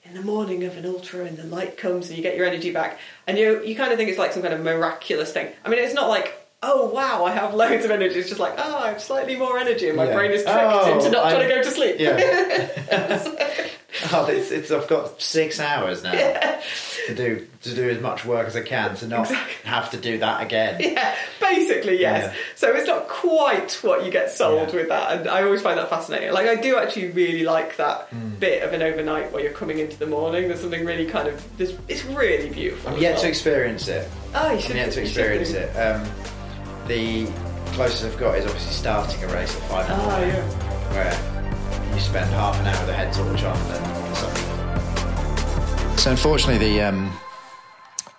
[0.03, 2.71] in the morning of an ultra, and the light comes, and you get your energy
[2.71, 5.51] back, and you you kind of think it's like some kind of miraculous thing.
[5.63, 8.15] I mean, it's not like, oh wow, I have loads of energy.
[8.19, 10.13] It's just like, oh, I have slightly more energy, and my Yeah.
[10.15, 11.95] brain is tricked Oh, into not I- trying to go to sleep.
[11.99, 12.17] Yeah.
[14.11, 16.11] oh, it's, it's, I've got six hours now
[17.07, 19.27] to do to do as much work as I can to not
[19.65, 20.79] have to do that again.
[20.79, 22.25] Yeah, basically, yes.
[22.33, 22.39] Yeah.
[22.55, 24.75] So it's not quite what you get sold Yeah.
[24.75, 26.31] with that, and I always find that fascinating.
[26.33, 28.35] Like, I do actually really like that Hmm.
[28.39, 30.47] bit of an overnight where you're coming into the morning.
[30.47, 31.73] There's something really kind of, this.
[31.87, 32.93] it's really beautiful.
[32.93, 33.21] I'm yet well.
[33.23, 34.07] to experience it.
[34.35, 35.69] Oh, you I'm should yet to experience it.
[35.77, 36.03] Um,
[36.87, 37.25] the
[37.73, 40.43] closest I've got is obviously starting a race at five in Oh, morning, yeah.
[40.93, 45.97] where you spend half an hour with a head torch on and then something.
[45.97, 47.11] So unfortunately, the um,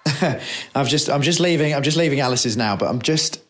[0.75, 3.41] I've just I'm just leaving I'm just leaving Alice's now, but I'm just.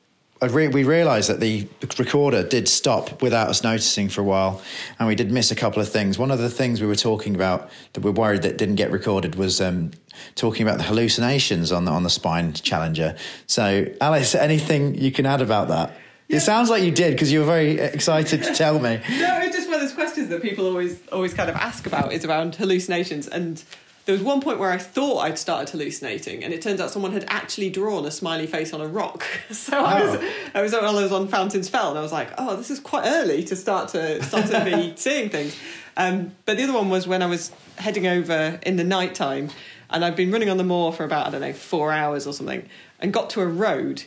[0.43, 4.61] I re- we realised that the recorder did stop without us noticing for a while,
[4.99, 6.19] and we did miss a couple of things.
[6.19, 9.37] One of the things we were talking about that we're worried that didn't get recorded
[9.37, 9.93] was um,
[10.35, 13.17] talking about the hallucinations on the on the Spine Challenger.
[13.47, 15.97] So, Alice, anything you can add about that?
[16.29, 19.01] It sounds like you did because you were very excited to tell me.
[19.11, 22.13] No, it's just one of those questions that people always always kind of ask about
[22.13, 23.29] is around hallucinations.
[23.29, 23.63] And
[24.07, 27.13] there was one point where I thought I'd started hallucinating, and it turns out someone
[27.13, 29.25] had actually drawn a smiley face on a rock.
[29.51, 30.31] So I was Oh.
[30.55, 33.05] I was I was on Fountains Fell, and I was like, oh, this is quite
[33.07, 35.57] early to start to start to be seeing things.
[35.97, 39.51] Um, but the other one was when I was heading over in the night time,
[39.91, 42.33] and I'd been running on the moor for about I don't know four hours or
[42.33, 42.69] something,
[43.01, 44.05] and got to a road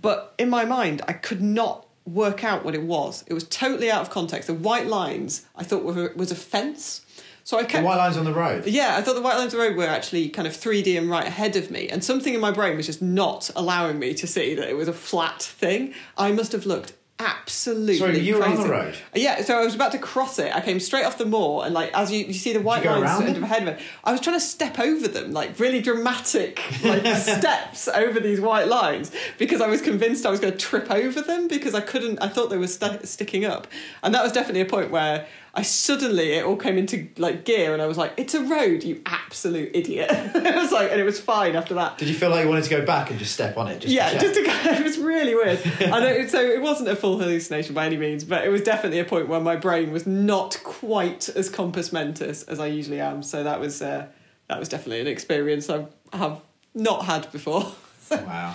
[0.00, 3.24] but in my mind, I could not work out what it was.
[3.26, 4.46] It was totally out of context.
[4.46, 7.02] The white lines I thought were, was a fence.
[7.44, 7.82] So I kept.
[7.82, 8.66] The white lines on the road.
[8.66, 11.08] yeah, I thought the white lines of the road were actually kind of 3D and
[11.08, 14.26] right ahead of me, and something in my brain was just not allowing me to
[14.26, 15.94] see that it was a flat thing.
[16.18, 18.70] I must have looked absolutely Sorry, you were on the crazy.
[18.70, 18.96] road?
[19.14, 20.54] Yeah, so I was about to cross it.
[20.54, 23.02] I came straight off the moor, and like as you, you see the white lines
[23.02, 23.36] around sort them?
[23.36, 27.06] of ahead of it, I was trying to step over them, like really dramatic, like
[27.16, 31.20] steps over these white lines, because I was convinced I was going to trip over
[31.22, 32.20] them because I couldn't.
[32.22, 33.66] I thought they were st- sticking up,
[34.02, 35.26] and that was definitely a point where
[35.56, 38.84] I suddenly it all came into like gear, and I was like, "It's a road,
[38.84, 41.96] you absolute idiot!" it was like, and it was fine after that.
[41.96, 43.80] Did you feel like you wanted to go back and just step on it?
[43.80, 45.58] Just Yeah, to just to go, it was really weird.
[45.80, 49.04] I so it wasn't a full hallucination by any means, but it was definitely a
[49.06, 53.22] point where my brain was not quite as compos mentis as I usually am.
[53.22, 54.08] So that was uh,
[54.48, 56.42] that was definitely an experience I have
[56.74, 57.72] not had before.
[58.08, 58.54] Wow.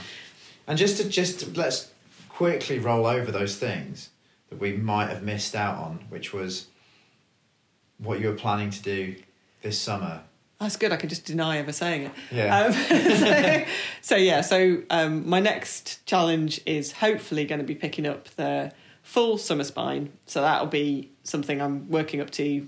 [0.65, 1.91] And just to just let's
[2.29, 4.11] quickly roll over those things
[4.49, 6.67] that we might have missed out on, which was
[8.01, 9.15] what you were planning to do
[9.61, 10.21] this summer.
[10.59, 10.91] That's good.
[10.91, 12.11] I can just deny ever saying it.
[12.31, 12.65] Yeah.
[12.65, 12.73] Um,
[13.17, 13.65] so,
[14.01, 14.41] so yeah.
[14.41, 18.71] So um, my next challenge is hopefully going to be picking up the
[19.01, 20.11] full summer spine.
[20.27, 22.67] So that'll be something I'm working up to.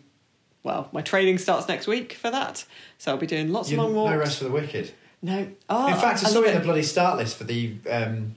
[0.64, 2.66] Well, my training starts next week for that.
[2.98, 4.12] So I'll be doing lots You- of long walks.
[4.12, 4.92] no rest for the wicked.
[5.22, 5.48] No.
[5.70, 8.36] Oh, In fact, I, I saw it in the bloody start list for the um,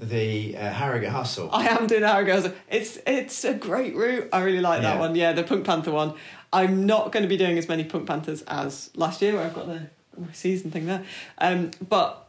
[0.00, 1.50] the uh, Harrogate Hustle.
[1.52, 2.54] I am doing Harrogate.
[2.70, 4.28] It's it's a great route.
[4.32, 5.00] I really like that Yeah.
[5.00, 5.14] one.
[5.14, 6.14] Yeah, the Punk Panther one.
[6.52, 9.54] I'm not going to be doing as many Punk Panthers as last year, where I've
[9.54, 9.82] got the
[10.18, 11.04] my season thing there.
[11.38, 12.26] Um, but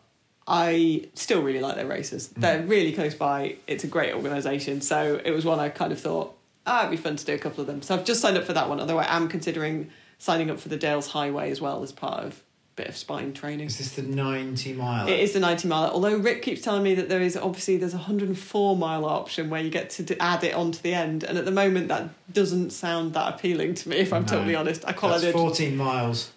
[0.47, 2.29] I still really like their races.
[2.29, 2.41] Mm.
[2.41, 3.55] They're really close by.
[3.67, 4.81] It's a great organisation.
[4.81, 6.35] So it was one I kind of thought,
[6.67, 7.81] ah, it'd be fun to do a couple of them.
[7.81, 8.79] So I've just signed up for that one.
[8.79, 12.43] Although I am considering signing up for the Dales Highway as well as part of
[12.81, 13.67] bit of spine training.
[13.67, 15.07] Is this the ninety mile?
[15.07, 15.91] It is the 90 mile.
[15.91, 19.61] Although Rick keeps telling me that there is obviously there's a 104 mile option where
[19.61, 23.13] you get to add it onto the end, and at the moment that doesn't sound
[23.13, 23.97] that appealing to me.
[23.97, 24.27] If I'm No.
[24.29, 25.31] totally honest, I call did.
[25.33, 26.31] fourteen miles.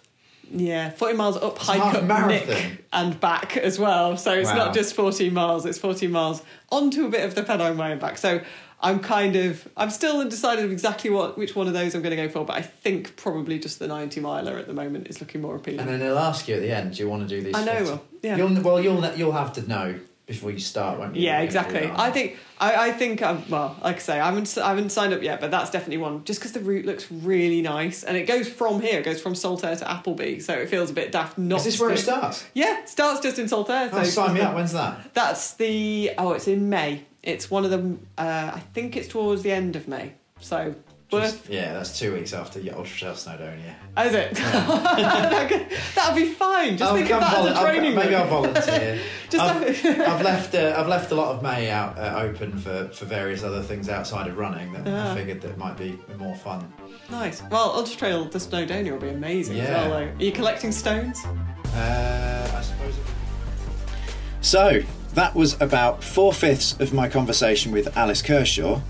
[0.55, 2.27] Yeah, 40 miles up, It's hike up, marathon.
[2.47, 4.15] nick, and back as well.
[4.15, 4.57] So it's Wow.
[4.57, 7.99] not just 14 miles; it's 14 miles onto a bit of the Pennine Way and
[7.99, 8.19] back.
[8.19, 8.41] So
[8.85, 12.15] I'm kind of I'm still undecided of exactly what which one of those I'm going
[12.15, 15.19] to go for, but I think probably just the 90 miler at the moment is
[15.19, 15.79] looking more appealing.
[15.79, 17.55] And then they'll ask you at the end, do you want to do these?
[17.55, 18.37] I know, well, yeah.
[18.37, 21.23] You'll, well, you'll you'll have to know before you start, won't you?
[21.23, 22.03] Yeah, You're gonna do exactly.
[22.03, 25.13] I think I, I think um, well, like I say, I haven't I haven't signed
[25.13, 26.23] up yet, but that's definitely one.
[26.23, 29.35] Just because the route looks really nice, and it goes from here, it goes from
[29.35, 31.37] Saltaire to Appleby, so it feels a bit daft.
[31.37, 32.45] Not Is this to where it starts?
[32.53, 33.89] Yeah, it starts just in Saltaire.
[33.91, 34.55] Oh, so sign me up.
[34.55, 35.13] When's that?
[35.13, 37.05] That's the oh, it's in May.
[37.25, 38.05] It's one of them.
[38.17, 40.13] Uh, I think it's towards the end of May.
[40.39, 40.75] So.
[41.11, 43.75] Just- yeah, that's two weeks after your Ultra Trail Snowdonia.
[44.05, 44.33] Is it?
[45.95, 46.77] That'll be fine.
[46.77, 48.15] Just I'll think of that as a volu- I'll- training Maybe.
[48.15, 48.99] I'll volunteer.
[49.29, 50.55] Just I've, I've left.
[50.55, 53.87] Uh, I've left a lot of May out uh, open for, for various other things
[53.87, 55.11] outside of running that Yeah.
[55.11, 56.73] I figured that might be more fun.
[57.11, 57.43] Nice.
[57.51, 59.87] Well, Ultra Trail, the Snowdonia will be amazing as Yeah.
[59.87, 59.99] well.
[59.99, 60.05] Though.
[60.11, 61.23] Are you collecting stones?
[61.23, 62.95] Uh, I suppose.
[64.41, 64.81] So
[65.15, 68.81] that was about four fifths of my conversation with Alice Kershaw.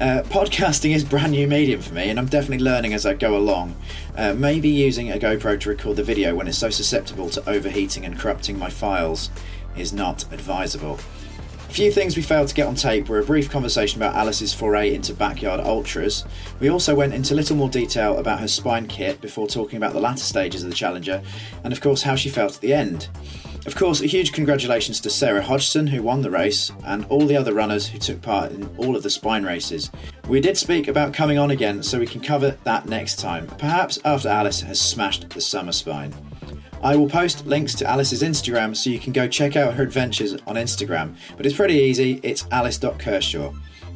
[0.00, 3.36] Uh, podcasting is brand new medium for me, and I'm definitely learning as I go
[3.36, 3.76] along.
[4.16, 8.06] Uh, maybe using a GoPro to record the video when it's so susceptible to overheating
[8.06, 9.28] and corrupting my files
[9.76, 10.98] is not advisable.
[11.68, 14.54] A few things we failed to get on tape were a brief conversation about Alice's
[14.54, 16.24] foray into backyard ultras.
[16.60, 19.92] We also went into a little more detail about her spine kit before talking about
[19.92, 21.22] the latter stages of the Challenger,
[21.62, 23.08] and of course how she felt at the end.
[23.66, 27.36] Of course, a huge congratulations to Sarah Hodgson, who won the race, and all the
[27.36, 29.90] other runners who took part in all of the spine races.
[30.28, 33.98] We did speak about coming on again, so we can cover that next time, perhaps
[34.04, 36.14] after Alice has smashed the summer spine.
[36.82, 40.34] I will post links to Alice's Instagram so you can go check out her adventures
[40.46, 43.50] on Instagram, but it's pretty easy, it's alice.kershaw.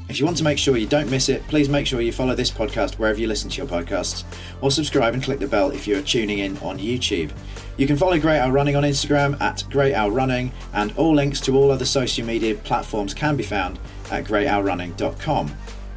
[0.08, 2.34] If you want to make sure you don't miss it, please make sure you follow
[2.34, 4.24] this podcast wherever you listen to your podcasts,
[4.62, 7.30] or subscribe and click the bell if you are tuning in on YouTube.
[7.76, 11.42] You can follow Great Owl Running on Instagram at Great Owl Running, and all links
[11.42, 13.78] to all other social media platforms can be found
[14.10, 15.54] at greatowlrunning.com.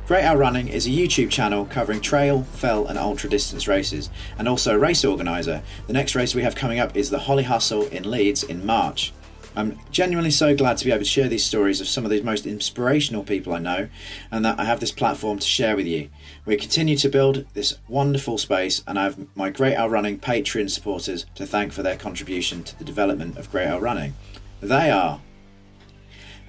[0.08, 4.46] Great Owl Running is a YouTube channel covering trail, fell, and ultra distance races, and
[4.50, 5.64] also a race organiser.
[5.88, 9.14] The next race we have coming up is the Holly Hustle in Leeds in March.
[9.54, 12.22] I'm genuinely so glad to be able to share these stories of some of the
[12.22, 13.90] most inspirational people I know,
[14.32, 16.10] and that I have this platform to share with you.
[16.46, 20.70] We continue to build this wonderful space, and I have my Great Owl Running Patreon
[20.70, 24.14] supporters to thank for their contribution to the development of Great Owl Running.
[24.62, 25.20] They are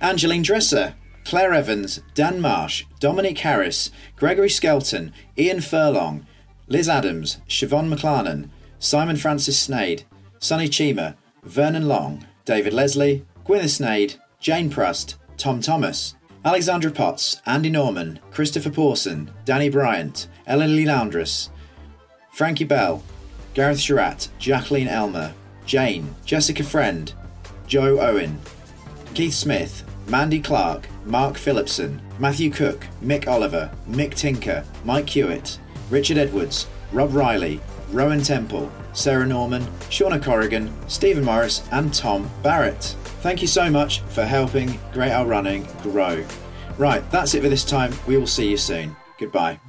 [0.00, 0.94] Angeline Dresser,
[1.24, 6.26] Claire Evans, Dan Marsh, Dominic Harris, Gregory Skelton, Ian Furlong,
[6.68, 8.48] Liz Adams, Siobhan McLarnon,
[8.78, 10.04] Simon Francis Snade,
[10.38, 16.14] Sonny Chima, Vernon Long, David Leslie, Gwyneth Snade, Jane Prust, Tom Thomas,
[16.44, 21.50] Alexandra Potts, Andy Norman, Christopher Pawson, Danny Bryant, Ellen Lee Loundress,
[22.32, 23.02] Frankie Bell,
[23.54, 25.32] Gareth Sherratt, Jacqueline Elmer,
[25.66, 27.12] Jane, Jessica Friend,
[27.66, 28.40] Joe Owen,
[29.14, 35.58] Keith Smith, Mandy Clark, Mark Phillipson, Matthew Cook, Mick Oliver, Mick Tinker, Mike Hewitt,
[35.90, 42.96] Richard Edwards, Rob Riley, Rowan Temple, Sarah Norman, Shauna Corrigan, Stephen Morris, and Tom Barrett.
[43.20, 46.24] Thank you so much for helping Great Owl Running grow.
[46.78, 47.92] Right, that's it for this time.
[48.06, 48.96] We will see you soon.
[49.18, 49.60] Goodbye.